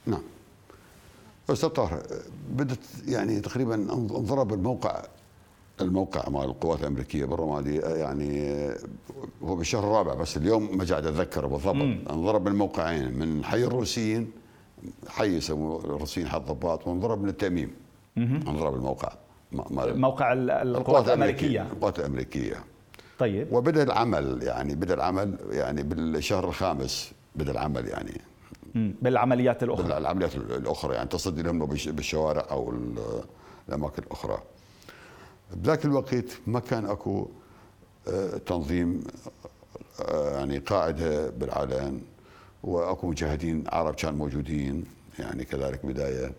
نعم. 0.05 0.21
أستاذ 1.49 1.69
طاهر 1.69 2.01
بدت 2.51 2.79
يعني 3.07 3.39
تقريبا 3.39 3.75
انضرب 3.75 4.53
الموقع 4.53 5.03
الموقع 5.81 6.29
مال 6.29 6.43
القوات 6.43 6.79
الأمريكية 6.81 7.25
بالرمادي 7.25 7.75
يعني 7.75 8.69
هو 9.43 9.55
بالشهر 9.55 9.83
الرابع 9.83 10.13
بس 10.13 10.37
اليوم 10.37 10.77
ما 10.77 10.83
قاعد 10.85 11.05
أتذكر 11.05 11.45
بالضبط. 11.47 11.75
انضرب 12.11 12.49
من 12.49 12.55
موقعين 12.55 13.13
من 13.19 13.43
حي 13.43 13.63
الروسيين 13.63 14.31
حي 15.07 15.37
يسموه 15.37 15.79
الروسيين 15.79 16.27
حي 16.27 16.37
الضباط 16.37 16.87
وانضرب 16.87 17.21
من 17.23 17.29
التميم. 17.29 17.71
انضرب 18.17 18.75
الموقع. 18.75 19.13
موقع 19.77 20.33
ال- 20.33 20.49
القوات 20.51 21.07
الأمريكية. 21.07 21.61
القوات 21.61 21.99
الأمريكية. 21.99 22.55
طيب. 23.19 23.53
وبدأ 23.53 23.83
العمل 23.83 24.43
يعني 24.43 24.75
بدأ 24.75 24.93
العمل 24.93 25.37
يعني 25.51 25.83
بالشهر 25.83 26.47
الخامس 26.47 27.11
بدأ 27.35 27.51
العمل 27.51 27.87
يعني. 27.87 28.21
بالعمليات 28.75 29.63
الأخرى. 29.63 29.97
العمليات 29.97 30.35
الأخرى 30.35 30.95
يعني 30.95 31.09
تصدي 31.09 31.41
لهم 31.41 31.65
بالش- 31.65 31.89
بالشوارع 31.89 32.45
أو 32.51 32.69
ال- 32.69 33.23
الأماكن 33.69 34.03
الأخرى. 34.03 34.37
بذاك 35.55 35.85
الوقت 35.85 36.25
ما 36.47 36.59
كان 36.59 36.85
أكو 36.85 37.27
آه، 38.07 38.37
تنظيم 38.37 39.03
آه، 40.01 40.37
يعني 40.37 40.57
قاعدة 40.57 41.29
بالعلن 41.29 42.01
وأكو 42.63 43.07
مجاهدين 43.07 43.63
عرب 43.67 43.93
كانوا 43.95 44.17
موجودين 44.17 44.85
يعني 45.19 45.43
كذلك 45.45 45.85
بداية. 45.85 46.31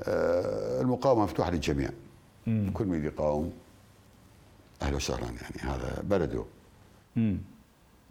آه، 0.00 0.80
المقاومة 0.80 1.22
مفتوحة 1.22 1.50
للجميع. 1.50 1.90
كل 2.74 2.86
من 2.86 3.04
يقاوم. 3.04 3.52
أهلا 4.82 4.96
وسهلا 4.96 5.24
يعني 5.26 5.74
هذا 5.74 6.02
بلده. 6.02 6.44
مم. 7.16 7.38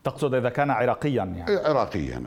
تقصد 0.03 0.33
إذا 0.33 0.49
كان 0.49 0.69
عراقيا 0.69 1.23
يعني. 1.23 1.55
عراقيا. 1.57 2.23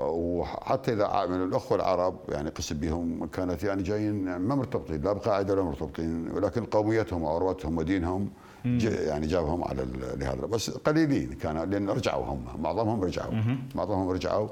وحتى 0.00 0.92
إذا 0.92 1.26
من 1.26 1.42
الأخوة 1.42 1.76
العرب 1.78 2.16
يعني 2.28 2.50
قسم 2.50 2.76
بهم 2.78 3.26
كانت 3.26 3.62
يعني 3.62 3.82
جايين 3.82 4.36
ما 4.36 4.54
مرتبطين 4.54 5.02
لا 5.02 5.12
بقاعدة 5.12 5.54
ولا 5.54 5.62
مرتبطين 5.62 6.30
ولكن 6.30 6.64
قوميتهم 6.64 7.22
وعروتهم 7.22 7.78
ودينهم 7.78 8.30
يعني 8.64 9.26
جابهم 9.26 9.64
على 9.64 9.86
لهذا. 10.16 10.46
بس 10.46 10.70
قليلين 10.70 11.32
كانوا 11.32 11.64
لأن 11.64 11.90
رجعوا 11.90 12.24
هم 12.24 12.62
معظمهم 12.62 13.04
رجعوا. 13.04 13.34
معظمهم 13.74 14.08
رجعوا 14.08 14.48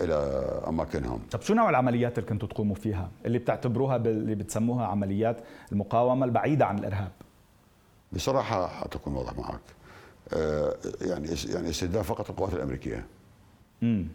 إلى 0.00 0.14
أماكنهم. 0.68 1.20
طب 1.30 1.40
شو 1.40 1.54
نوع 1.54 1.70
العمليات 1.70 2.18
اللي 2.18 2.30
كنتوا 2.30 2.48
تقوموا 2.48 2.74
فيها؟ 2.74 3.10
اللي 3.26 3.38
بتعتبروها 3.38 3.96
اللي 3.96 4.34
بتسموها 4.34 4.86
عمليات 4.86 5.36
المقاومة 5.72 6.26
البعيدة 6.26 6.66
عن 6.66 6.78
الإرهاب؟ 6.78 7.10
بصراحة 8.16 8.66
حتى 8.66 8.98
اكون 8.98 9.14
واضح 9.14 9.36
معك. 9.38 9.60
آه، 10.34 10.74
يعني 11.00 11.28
يعني 11.48 11.70
استهداف 11.70 12.08
فقط 12.08 12.30
القوات 12.30 12.54
الأمريكية. 12.54 13.06
مم. 13.82 14.06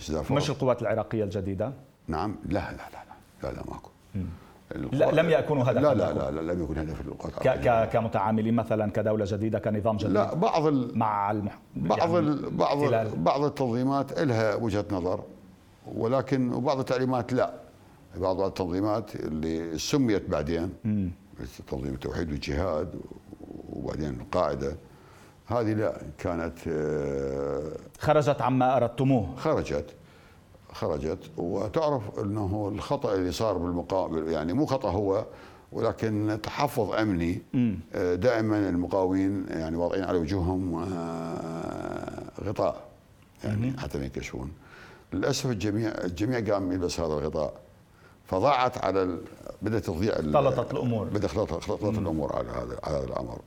استهداف 0.00 0.24
فقط. 0.24 0.32
مش 0.36 0.50
القوات 0.50 0.82
العراقية 0.82 1.24
الجديدة؟ 1.24 1.72
نعم. 2.08 2.36
لا 2.46 2.52
لا 2.52 2.76
لا 2.76 3.04
لا 3.42 3.48
لا, 3.48 3.52
لا 3.56 3.62
ماكو. 3.70 3.90
لا 4.92 5.10
لم 5.22 5.30
يكونوا 5.30 5.62
هدفا 5.64 5.80
لا 5.80 5.94
لا. 5.94 6.12
لا, 6.12 6.30
لا 6.40 6.52
لم 6.52 6.62
يكن 6.64 6.78
هدف 6.78 7.00
القوات 7.00 7.34
ك- 7.34 7.60
ك- 7.60 7.88
كمتعاملين 7.92 8.54
مثلا 8.54 8.90
كدولة 8.90 9.24
جديدة 9.28 9.58
كنظام 9.58 9.96
جديد؟ 9.96 10.12
لا 10.12 10.34
بعض 10.34 10.66
ال... 10.66 10.98
مع 10.98 11.30
المح... 11.30 11.58
بعض 11.76 11.98
يعني 11.98 12.18
ال... 12.18 12.50
بعض 12.50 12.78
احتلال. 12.82 13.16
بعض 13.22 13.44
التنظيمات 13.44 14.18
لها 14.20 14.54
وجهة 14.54 14.84
نظر 14.90 15.24
ولكن 15.94 16.52
وبعض 16.52 16.78
التعليمات 16.78 17.32
لا. 17.32 17.54
بعض 18.16 18.40
التنظيمات 18.40 19.14
اللي 19.16 19.78
سميت 19.78 20.28
بعدين 20.30 20.72
مثل 21.40 21.64
تنظيم 21.70 21.94
التوحيد 21.94 22.30
والجهاد 22.30 22.94
وبعدين 23.72 24.20
القاعده 24.20 24.76
هذه 25.46 25.72
لا 25.72 26.02
كانت 26.18 26.58
آه، 26.68 27.72
خرجت 27.98 28.42
عما 28.42 28.76
أردتموه. 28.76 29.36
خرجت. 29.36 29.84
خرجت. 30.72 31.18
وتعرف 31.36 32.18
إنه 32.18 32.72
الخطأ 32.74 33.14
اللي 33.14 33.32
صار 33.32 33.58
بالمقاومه 33.58 34.30
يعني 34.30 34.52
مو 34.52 34.66
خطأ 34.66 34.90
هو 34.90 35.24
ولكن 35.72 36.38
تحفظ 36.42 36.92
أمني 36.92 37.42
آه، 37.94 38.14
دائما 38.14 38.68
المقاومين 38.68 39.46
يعني 39.48 39.76
واضعين 39.76 40.04
على 40.04 40.18
وجوههم 40.18 40.74
آه، 40.92 42.22
غطاء. 42.44 42.84
يعني 43.44 43.78
حتى 43.78 43.98
ما 43.98 44.04
ينكشفون 44.04 44.52
للأسف 45.12 45.46
الجميع 45.50 45.88
الجميع 45.88 46.54
قام 46.54 46.72
يلبس 46.72 47.00
هذا 47.00 47.12
الغطاء. 47.12 47.52
فضاعت 48.26 48.84
على 48.84 49.02
ال... 49.02 49.20
بدأت 49.62 49.84
تضيع 49.84 50.16
ال- 50.16 50.36
اختلطت 50.36 50.72
الأمور. 50.74 51.04
بدأت 51.08 51.24
اختلطت 51.38 51.98
الأمور 51.98 52.36
على 52.36 52.48
هذا 52.50 52.78
على 52.84 52.96
هذا 52.96 53.04
الأمر. 53.04 53.38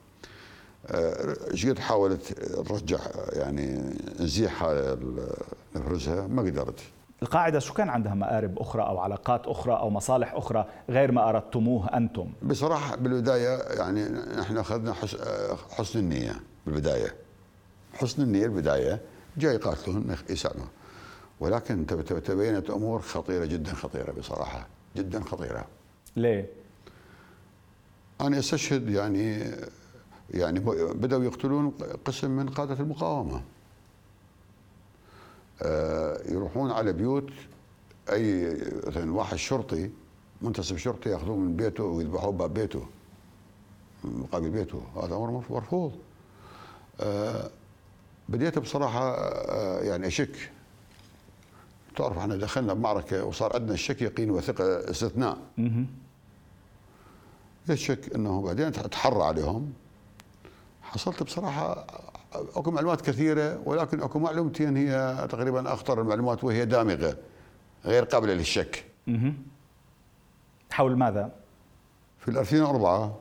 إيش 0.91 1.65
قد 1.65 1.79
حاولت 1.79 2.33
ترجع 2.67 2.99
يعني 3.33 3.93
نزيحها 4.19 4.97
نفرزها 5.75 6.27
ما 6.27 6.41
قدرت. 6.41 6.79
القاعدة 7.21 7.59
شو 7.59 7.73
كان 7.73 7.89
عندها 7.89 8.13
مآرب 8.13 8.59
أخرى 8.59 8.83
أو 8.83 8.97
علاقات 8.97 9.47
أخرى 9.47 9.73
أو 9.73 9.89
مصالح 9.89 10.33
أخرى 10.33 10.65
غير 10.89 11.11
ما 11.11 11.29
أردتموه 11.29 11.97
أنتم؟ 11.97 12.29
بصراحة 12.43 12.95
بالبداية 12.95 13.57
يعني 13.57 14.03
نحن 14.39 14.57
أخذنا 14.57 14.93
حسن 15.71 15.99
النية 15.99 16.35
بالبداية. 16.65 17.15
حسن 17.93 18.21
النية 18.21 18.45
البداية 18.45 19.01
جاي 19.37 19.55
يقاتلون 19.55 20.15
يساعدون 20.29 20.67
ولكن 21.39 21.85
تبينت 22.25 22.69
أمور 22.69 23.01
خطيرة 23.01 23.45
جدا 23.45 23.73
خطيرة 23.73 24.11
بصراحة 24.11 24.67
جدا 24.95 25.23
خطيرة. 25.23 25.65
ليه؟ 26.15 26.49
أنا 28.21 28.39
أستشهد 28.39 28.89
يعني 28.89 29.51
يعني 30.33 30.59
بدأوا 30.93 31.23
يقتلون 31.23 31.69
قسم 32.05 32.31
من 32.31 32.49
قادة 32.49 32.79
المقاومة. 32.79 33.41
آه، 35.61 36.21
يروحون 36.31 36.71
على 36.71 36.93
بيوت 36.93 37.29
أي 38.11 38.57
مثلا 38.87 39.13
واحد 39.13 39.37
شرطي 39.37 39.89
منتصب 40.41 40.77
شرطي 40.77 41.09
يأخذوه 41.09 41.37
من 41.37 41.55
بيته 41.55 41.83
ويذبحوه 41.83 42.31
باب 42.31 42.53
بيته 42.53 42.85
مقابل 44.03 44.49
بيته. 44.49 44.81
هذا 44.95 45.15
أمر 45.15 45.43
مرفوض. 45.49 45.91
آه، 47.01 47.49
بديت 48.29 48.59
بصراحة 48.59 49.09
آه، 49.09 49.79
يعني 49.81 50.07
أشك. 50.07 50.51
تعرف 51.95 52.17
إحنا 52.17 52.35
دخلنا 52.35 52.73
بمعركة 52.73 53.23
وصار 53.25 53.53
عندنا 53.55 53.73
الشك 53.73 54.01
يقين 54.01 54.31
وثقة 54.31 54.91
استثناء. 54.91 55.37
الشك 57.69 58.15
إنه 58.15 58.41
بعدين 58.41 58.71
تحرى 58.71 59.23
عليهم. 59.23 59.73
حصلت 60.85 61.23
بصراحة 61.23 61.87
أكو 62.33 62.71
معلومات 62.71 63.01
كثيرة 63.01 63.61
ولكن 63.65 64.01
أكو 64.01 64.19
معلومتين 64.19 64.77
هي 64.77 65.27
تقريبا 65.29 65.73
أخطر 65.73 66.01
المعلومات 66.01 66.43
وهي 66.43 66.65
دامغة 66.65 67.17
غير 67.85 68.03
قابلة 68.03 68.33
للشك. 68.33 68.85
حول 70.71 70.97
ماذا؟ 70.97 71.31
في 72.19 72.27
2004 72.31 73.17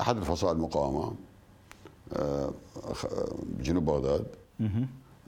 أحد 0.00 0.16
الفصائل 0.16 0.56
المقاومة 0.56 1.14
آه، 2.16 2.50
بجنوب 3.42 3.84
بغداد. 3.84 4.26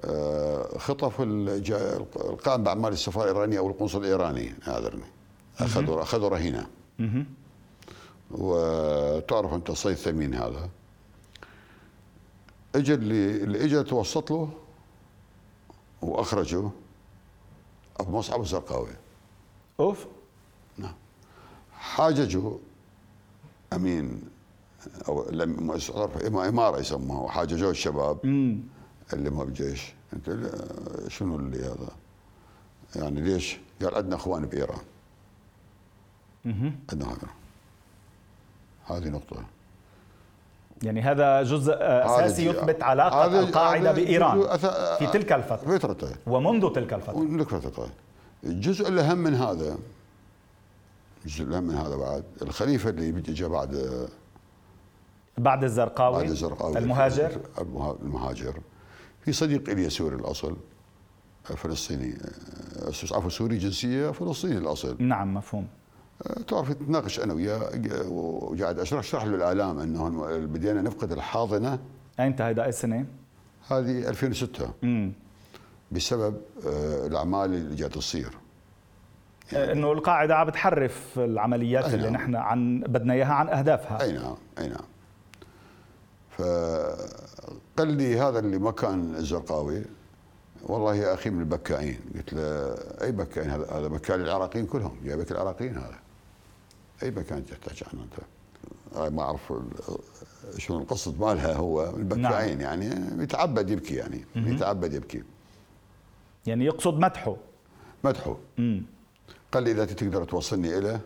آه، 0.05 0.79
خطف 0.79 1.20
القائم 1.20 2.62
بأعمال 2.64 2.92
السفارة 2.92 3.31
الإيرانية 3.31 3.59
أو 3.59 3.68
القنصل 3.70 3.98
الإيراني 3.98 4.55
اعذرني 4.68 5.05
اخذوا 5.59 6.03
أخذوا 6.03 6.29
رهينة. 6.29 6.66
وتعرف 8.31 9.55
أنت 9.55 9.70
الصيد 9.70 9.96
ثمين 9.96 10.35
هذا؟ 10.35 10.68
اجى 12.75 12.95
اللي 12.95 13.37
اللي 13.45 13.65
اجى 13.65 13.83
توسط 13.83 14.31
له 14.31 14.51
واخرجه 16.03 16.71
ابو 18.01 18.19
مصعب 18.19 18.41
الزرقاوي. 18.41 18.89
اوف. 19.81 20.07
نعم. 20.79 20.95
حاججوا 21.73 22.59
امين 23.73 24.23
أو 25.09 25.31
إمارة 26.49 26.81
يسموه 26.81 27.29
حاججوه 27.29 27.71
الشباب 27.71 28.27
مم. 28.27 28.61
اللي 29.13 29.31
ما 29.31 29.45
بجيش. 29.45 29.93
انت 30.13 30.51
شنو 31.09 31.37
اللي 31.37 31.59
هذا؟ 31.59 31.89
يعني 32.97 33.21
ليش؟ 33.21 33.59
قال 33.83 33.95
عندنا 33.95 34.17
اخوان 34.17 34.47
بإيران. 34.47 34.81
عندنا 36.93 37.17
هذه 38.87 39.09
نقطة. 39.09 39.45
يعني 40.83 41.03
هذا 41.03 41.42
جزء 41.42 41.75
أساسي 41.81 42.47
يثبت 42.47 42.83
علاقة 42.83 43.40
القاعدة 43.40 43.92
بإيران 43.92 44.57
في 44.99 45.07
تلك 45.12 45.33
الفترة. 45.33 46.12
ومنذ 46.27 46.73
تلك 46.73 46.92
الفترة. 46.92 47.18
منذ 47.18 47.40
الفترة 47.40 47.88
الجزء 48.45 48.88
الأهم 48.88 49.18
من 49.18 49.35
هذا 49.35 49.79
الجزء 51.25 51.45
الأهم 51.45 51.62
من 51.62 51.75
هذا 51.75 51.97
بعد 51.97 52.25
الخليفة 52.42 52.90
اللي 52.90 53.12
بيجي 53.12 53.33
جاء 53.33 53.49
بعد 53.49 54.09
بعد 55.38 55.64
الزرقاوي 55.64 56.16
بعد 56.16 56.31
الزرقاوي. 56.31 56.79
المهاجر. 56.79 57.40
المهاجر. 58.03 58.55
في 59.25 59.33
صديق 59.33 59.71
لي 59.71 59.90
سوري 59.90 60.16
الأصل 60.16 60.57
فلسطيني 61.45 62.18
عفوا 63.12 63.29
سوري 63.29 63.59
جنسية 63.59 64.11
فلسطيني 64.11 64.59
الأصل. 64.59 64.97
نعم 64.99 65.35
مفهوم. 65.35 65.68
تعرف 66.49 66.73
تناقش 66.73 67.21
أنا 67.21 67.35
وياه 67.35 67.71
وقاعد 68.09 68.79
أشرح 68.79 68.99
أشرح 68.99 69.25
له 69.25 69.35
الالام 69.35 69.79
إنه 69.79 70.27
بدينا 70.37 70.83
نفقد 70.83 71.13
الحاضنة. 71.13 71.79
ايمتى 72.21 72.43
هيدا 72.43 72.65
اي 72.65 72.73
سنة؟ 72.73 73.07
هذه 73.69 74.09
2006 74.09 74.71
امم 74.85 75.13
بسبب 75.93 76.37
آه، 76.67 77.07
الأعمال 77.07 77.55
اللي 77.55 77.75
جات 77.75 77.95
تصير. 77.95 78.31
يعني 79.53 79.73
إنه 79.73 79.93
القاعدة 79.93 80.37
عم 80.37 80.47
بتحرف 80.47 81.19
العمليات 81.19 81.95
اللي 81.95 82.11
نعم. 82.11 82.13
نحن 82.13 82.35
عن 82.35 82.81
بدنا 82.81 83.15
إياها 83.15 83.33
عن 83.33 83.49
أهدافها. 83.49 84.03
أي 84.03 84.13
نعم 84.13 84.37
أي 84.59 84.69
نعم. 84.69 84.85
فقال 86.31 87.89
لي 87.89 88.21
هذا 88.21 88.39
اللي 88.39 88.59
ما 88.59 88.71
كان 88.71 89.15
الزرقاوي. 89.15 89.83
والله 90.63 90.95
يا 90.95 91.15
أخي 91.15 91.31
من 91.31 91.41
البكائين. 91.41 92.01
قلت 92.15 92.33
له 92.33 92.75
أي 93.03 93.13
بكائين؟ 93.13 93.51
هذا 93.51 93.67
هذا 93.71 93.89
بكاء 93.89 94.17
العراقيين 94.17 94.67
كلهم. 94.67 94.97
جايبك 95.05 95.33
العراقيين 95.33 95.77
هذا. 95.77 96.02
أي 97.03 97.11
مكان 97.11 97.47
تحتاج 97.47 97.83
عنه 97.93 98.03
أنت؟ 98.03 98.15
ما 99.15 99.23
أعرف 99.23 99.53
شو 100.59 100.79
القصة 100.79 101.15
مالها 101.21 101.55
هو. 101.55 101.97
البكائين 101.97 102.59
نعم. 102.59 102.83
يعني 102.83 103.23
يتعبد 103.23 103.71
يبكي 103.71 103.95
يعني. 103.95 104.25
يتعبد 104.37 104.93
يبكي. 104.93 105.23
يعني 106.47 106.65
يقصد 106.65 106.95
مدحه. 106.95 107.37
مدحه. 108.05 108.37
مم. 108.59 108.83
قال 109.53 109.62
لي 109.62 109.71
إذا 109.71 109.85
تقدر 109.85 110.25
توصلني 110.25 110.79
اليه 110.79 111.01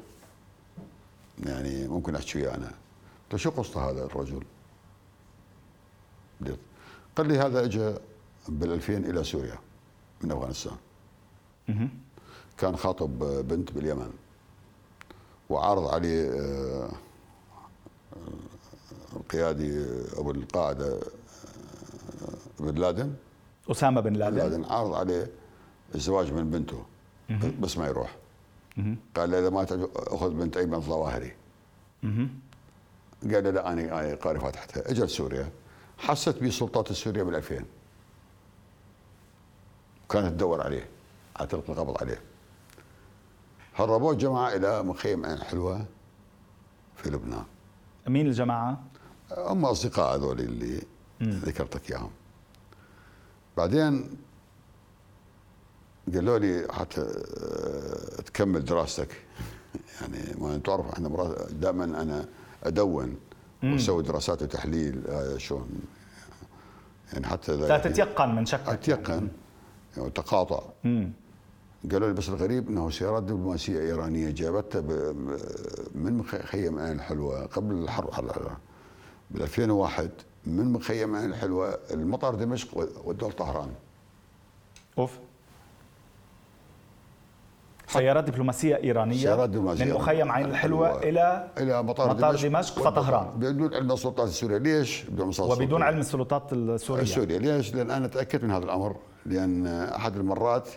يعني 1.46 1.88
ممكن 1.88 2.16
أحكي 2.16 2.38
وياه 2.38 2.54
أنا. 2.54 2.72
قلت 3.32 3.40
شو 3.40 3.50
قصته 3.50 3.90
هذا 3.90 4.04
الرجل؟ 4.04 4.42
قال 7.16 7.28
لي 7.28 7.38
هذا 7.38 7.64
اجى 7.64 7.94
بال 8.48 8.72
2000 8.72 8.96
إلى 8.96 9.24
سوريا 9.24 9.58
من 10.22 10.32
أفغانستان. 10.32 10.76
كان 12.58 12.76
خاطب 12.76 13.18
بنت 13.48 13.72
باليمن. 13.72 14.12
وعرض 15.50 15.86
عليه 15.86 16.30
آه، 16.30 16.90
القيادي 19.16 19.84
أبو 20.16 20.30
القاعدة 20.30 20.86
آه، 20.96 21.00
بن 22.60 22.74
لادن. 22.80 23.14
أسامة 23.70 24.00
بن 24.00 24.12
لادن, 24.12 24.36
بن 24.36 24.42
لادن 24.42 24.64
عرض 24.64 24.94
عليه 24.94 25.30
الزواج 25.94 26.32
من 26.32 26.50
بنته 26.50 26.84
بس 27.60 27.78
ما 27.78 27.86
يروح. 27.86 28.16
قال 29.16 29.30
له 29.30 29.38
إذا 29.38 29.50
ما 29.50 29.66
أخذ 29.96 30.30
بنت 30.30 30.56
ايمن 30.56 30.80
ظواهري 30.80 31.32
قال 33.22 33.44
له 33.44 33.50
لا 33.50 33.72
أنا 33.72 34.14
قاري 34.14 34.40
فاتحتها. 34.40 34.90
اجى 34.90 35.06
سوريا 35.06 35.50
حست 35.98 36.38
به 36.38 36.46
السلطات 36.48 36.90
السورية 36.90 37.22
بال 37.22 37.34
2000 37.34 37.64
كانت 40.10 40.26
تدور 40.34 40.60
عليه 40.62 40.88
على 41.36 41.46
تلقي 41.48 41.72
القبض 41.72 41.96
عليه. 42.00 42.20
هربوه 43.76 44.12
الجماعة 44.12 44.48
إلى 44.56 44.82
مخيم 44.82 45.26
عين 45.26 45.38
حلوة 45.38 45.84
في 46.96 47.10
لبنان. 47.10 47.44
مين 48.08 48.26
الجماعة؟ 48.26 48.82
هم 49.38 49.64
أصدقاء 49.64 50.16
هذول 50.16 50.40
اللي 50.40 50.82
م. 51.20 51.30
ذكرتك 51.30 51.90
إياهم. 51.90 52.10
بعدين 53.56 54.16
قالوا 56.14 56.38
لي 56.38 56.66
حتى 56.72 57.00
آه، 57.00 58.22
تكمل 58.22 58.64
دراستك. 58.64 59.08
يعني 60.00 60.18
ما 60.38 60.58
تعرف 60.58 60.92
إحنا 60.92 61.34
دائما 61.50 61.84
أنا 61.84 62.24
أدون 62.64 63.16
وأسوي 63.62 64.02
دراسات 64.02 64.42
وتحليل 64.42 65.06
آه، 65.08 65.38
شلون 65.38 65.68
يعني 67.12 67.26
حتى 67.26 67.56
لا 67.56 67.78
تتيقن 67.78 68.34
من 68.34 68.46
شكلك. 68.46 68.68
أتيقن 68.68 69.28
وتقاطع. 69.96 70.62
قالوا 71.92 72.08
لي 72.08 72.14
بس 72.14 72.28
الغريب 72.28 72.68
إنه 72.68 72.90
سيارات 72.90 73.22
دبلوماسية 73.22 73.80
إيرانية 73.80 74.30
جابتها 74.30 74.80
من 75.94 76.12
مخيم 76.18 76.78
عين 76.78 76.92
الحلوه 76.92 77.46
قبل 77.46 77.74
الحرب 77.74 78.10
بال 79.30 79.42
2001 79.42 80.10
من 80.46 80.72
مخيم 80.72 81.16
عين 81.16 81.30
الحلوه 81.30 81.78
المطار 81.90 82.34
دمشق 82.34 82.88
ودوه 83.04 83.30
طهران. 83.30 83.68
أوف. 84.98 85.18
سيارات 87.88 88.24
دبلوماسية 88.24 88.76
إيرانية 88.76 89.20
سيارات 89.20 89.48
دبلوماسية 89.48 89.84
من 89.84 89.92
مخيم 89.92 90.32
عين 90.32 90.46
الحلوة 90.46 90.98
إلى 91.02 91.48
إلى 91.58 91.82
مطار, 91.82 92.08
مطار 92.08 92.30
دمشق, 92.30 92.48
دمشق 92.48 92.82
فطهران. 92.82 93.26
بدون 93.36 93.74
علم 93.74 93.92
السلطات 93.92 94.28
السورية. 94.28 94.58
ليش؟ 94.58 95.04
بدون 95.04 95.32
وبدون 95.38 95.82
علم 95.82 95.98
السلطات 95.98 96.52
السورية. 96.52 97.02
السورية. 97.02 97.38
ليش؟ 97.38 97.74
لأن 97.74 97.90
أنا 97.90 98.06
تأكدت 98.06 98.44
من 98.44 98.50
هذا 98.50 98.64
الأمر. 98.64 98.96
لأن 99.26 99.66
أحد 99.66 100.16
المرات 100.16 100.68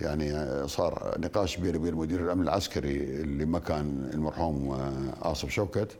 يعني 0.00 0.68
صار 0.68 1.14
نقاش 1.18 1.56
بيني 1.56 1.78
وبين 1.78 1.94
مدير 1.94 2.20
الأمن 2.20 2.42
العسكري 2.42 2.96
اللي 2.96 3.44
مكان 3.44 4.10
المرحوم 4.14 4.70
آه، 4.70 5.28
عاصم 5.28 5.48
شوكت. 5.48 5.96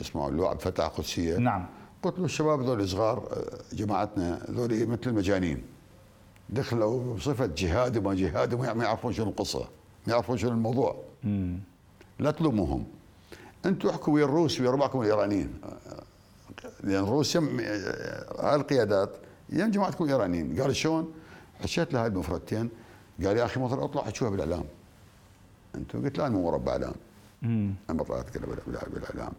اسمه 0.00 0.28
اللواء 0.28 0.56
فتح 0.56 0.86
قدسية. 0.86 1.36
نعم. 1.36 1.66
قلت 2.02 2.18
له 2.18 2.24
الشباب 2.24 2.62
ذول 2.62 2.88
صغار 2.88 3.18
آه، 3.18 3.74
جماعتنا 3.74 4.46
ذول 4.50 4.86
مثل 4.86 5.00
المجانين. 5.06 5.62
دخلوا 6.50 7.14
بصفة 7.14 7.50
جهاد 7.56 7.96
وما 7.96 8.14
جهاد 8.14 8.54
وما 8.54 8.84
يعرفون 8.84 9.12
شنو 9.12 9.28
القصة 9.28 9.68
ما 10.06 10.12
يعرفون 10.12 10.36
شنو 10.36 10.50
الموضوع. 10.50 10.96
مم. 11.24 11.58
لا 12.18 12.30
تلوموهم. 12.30 12.84
أنتم 13.66 13.88
احكوا 13.88 14.14
ويا 14.14 14.24
الروس 14.24 14.60
ويا 14.60 14.70
ربعكم 14.70 15.00
الإيرانيين. 15.00 15.52
لأن 16.82 17.04
روسيا 17.04 17.40
هاي 18.38 18.54
القيادات 18.54 19.10
يم 19.50 19.70
جماعتكم 19.70 20.04
الايرانيين 20.04 20.60
قال 20.60 20.76
شلون؟ 20.76 21.12
حشيت 21.62 21.92
له 21.92 22.00
هاي 22.00 22.06
المفردتين. 22.06 22.70
قال 23.24 23.36
يا 23.36 23.44
أخي 23.44 23.60
مطر 23.60 23.84
أطلع 23.84 24.02
حشوها 24.02 24.30
بالإعلام. 24.30 24.64
أنتم؟ 25.74 26.04
قلت 26.04 26.18
لا 26.18 26.28
مو 26.28 26.50
مربع 26.50 26.72
إعلام. 26.72 26.94
أنا 27.90 28.02
طلعت 28.02 28.30
كذا 28.30 28.46
بالاعلام 28.86 29.32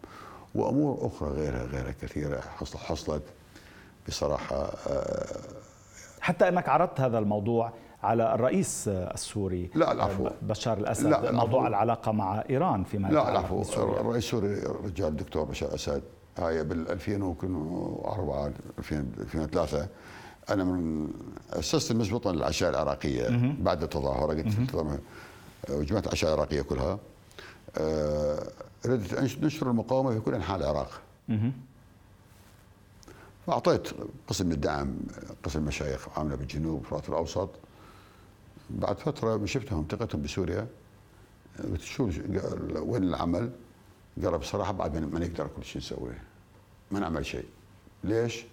وأمور 0.54 1.06
أخرى 1.06 1.28
غيرها 1.28 1.64
غيرها 1.64 1.92
كثيرة 2.02 2.40
حصلت 2.76 3.22
بصراحة 4.08 4.56
آه، 4.56 5.26
حتى 6.20 6.48
إنك 6.48 6.68
عرضت 6.68 7.00
هذا 7.00 7.18
الموضوع 7.18 7.72
على 8.02 8.34
الرئيس 8.34 8.88
السوري 8.88 9.70
لا 9.74 9.92
العفو. 9.92 10.28
بشار 10.42 10.78
الأسد 10.78 11.06
لا 11.06 11.32
موضوع 11.32 11.66
العلاقة 11.66 12.12
مع 12.12 12.44
إيران 12.50 12.84
فيما 12.84 13.08
لا 13.08 13.30
العفو. 13.30 13.62
الرئيس 14.00 14.24
السوري 14.24 14.54
رجال 14.84 15.08
الدكتور 15.08 15.44
بشار 15.44 15.68
الأسد 15.68 16.02
هاي 16.38 16.64
بال 16.64 16.90
2004 16.90 18.52
2003 18.78 19.88
أنا 20.50 20.64
من 20.64 21.08
أسست 21.50 21.90
المزبوطه 21.90 22.32
للعشاء 22.32 22.70
العراقية 22.70 23.54
بعد 23.60 23.82
التظاهرة 23.82 24.34
قلت 24.34 24.94
وجمعت 25.70 26.06
العشاء 26.06 26.34
العراقية 26.34 26.62
كلها. 26.62 26.98
ردت 28.86 29.44
نشر 29.44 29.70
المقاومة 29.70 30.10
في 30.10 30.20
كل 30.20 30.34
أنحاء 30.34 30.56
العراق. 30.56 31.00
فأعطيت 33.46 33.88
قسم 34.28 34.46
من 34.46 34.52
الدعم 34.52 34.96
قسم 35.42 35.58
المشايخ 35.58 36.18
عاملة 36.18 36.34
بالجنوب 36.34 36.80
الفرات 36.80 37.08
الأوسط. 37.08 37.50
بعد 38.70 38.98
فترة 38.98 39.46
شفتهم 39.46 39.86
ثقتهم 39.90 40.22
بسوريا. 40.22 40.66
قلت 41.58 41.80
شو 41.80 42.10
وين 42.74 43.02
العمل؟ 43.02 43.50
قال 44.24 44.38
بصراحة 44.38 44.72
بعد 44.72 44.96
ما 44.96 45.18
نقدر 45.18 45.48
كل 45.56 45.64
شيء 45.64 45.82
نسويه. 45.82 46.22
ما 46.90 47.00
نعمل 47.00 47.26
شيء. 47.26 47.44
ليش؟ 48.04 48.44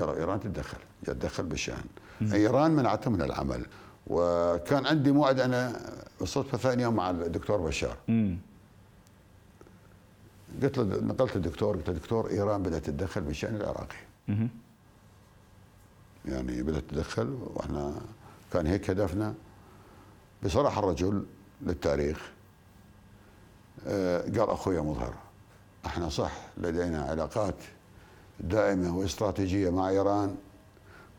قال 0.00 0.08
إيران 0.08 0.40
تتدخل. 0.40 0.78
تتدخل 1.04 1.42
بالشأن. 1.42 1.84
إيران 2.32 2.70
منعتهم 2.70 3.12
من 3.12 3.22
العمل. 3.22 3.66
وكان 4.06 4.86
عندي 4.86 5.12
موعد 5.12 5.40
أنا 5.40 5.80
بالصدفة 6.20 6.58
ثاني 6.58 6.82
يوم 6.82 6.94
مع 6.96 7.10
الدكتور 7.10 7.60
بشار. 7.60 7.96
مم. 8.08 8.38
قلت 10.62 10.78
له 10.78 10.84
نقلت 10.84 11.36
الدكتور 11.36 11.76
قلت 11.76 11.88
له 11.88 11.94
دكتور 11.94 12.30
إيران 12.30 12.62
بدأت 12.62 12.84
تتدخل 12.84 13.20
بالشأن 13.20 13.56
العراقي. 13.56 13.96
مم. 14.28 14.48
يعني 16.24 16.62
بدأت 16.62 16.82
تتدخل 16.82 17.38
وإحنا 17.54 17.94
كان 18.52 18.66
هيك 18.66 18.90
هدفنا. 18.90 19.34
بصراحة 20.44 20.78
الرجل 20.78 21.26
للتاريخ 21.62 22.30
آه، 23.86 24.20
قال 24.20 24.50
اخويا 24.50 24.80
مظهر 24.80 25.14
إحنا 25.86 26.08
صح 26.08 26.32
لدينا 26.56 27.02
علاقات 27.02 27.54
دائمة 28.40 28.98
واستراتيجية 28.98 29.70
مع 29.70 29.88
إيران 29.88 30.34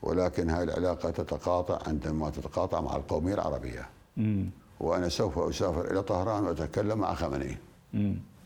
ولكن 0.04 0.50
هذه 0.50 0.64
العلاقة 0.64 1.10
تتقاطع 1.10 1.80
عندما 1.88 2.30
تتقاطع 2.30 2.82
مع 2.82 2.96
القومية 2.96 3.34
العربية. 3.34 3.90
مم. 4.18 4.50
وأنا 4.80 5.10
سوف 5.10 5.40
أسافر 5.40 5.92
إلى 5.92 6.02
طهران 6.04 6.44
وأتكلم 6.44 7.00
مع 7.00 7.14
خمنئي 7.14 7.58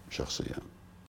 شخصيا. 0.09 0.55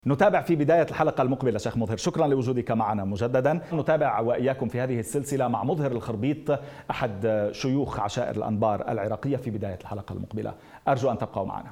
نتابع 0.08 0.42
في 0.42 0.56
بداية 0.56 0.84
الحلقة 0.84 1.22
المقبلة 1.22 1.58
شيخ 1.58 1.78
مظهر 1.78 1.98
شكرا 1.98 2.28
لوجودك 2.28 2.72
معنا 2.72 3.04
مجددا 3.04 3.62
نتابع 3.74 4.20
وإياكم 4.20 4.68
في 4.68 4.82
هذه 4.82 5.00
السلسلة 5.00 5.48
مع 5.48 5.64
مظهر 5.64 5.92
الخربيط 5.92 6.60
أحد 6.92 7.50
شيوخ 7.52 8.00
عشائر 8.00 8.36
الأنبار 8.36 8.92
العراقية 8.92 9.38
في 9.38 9.50
بداية 9.50 9.80
الحلقة 9.82 10.14
المقبلة 10.14 10.54
أرجو 10.88 11.12
أن 11.12 11.18
تبقوا 11.18 11.46
معنا 11.46 11.72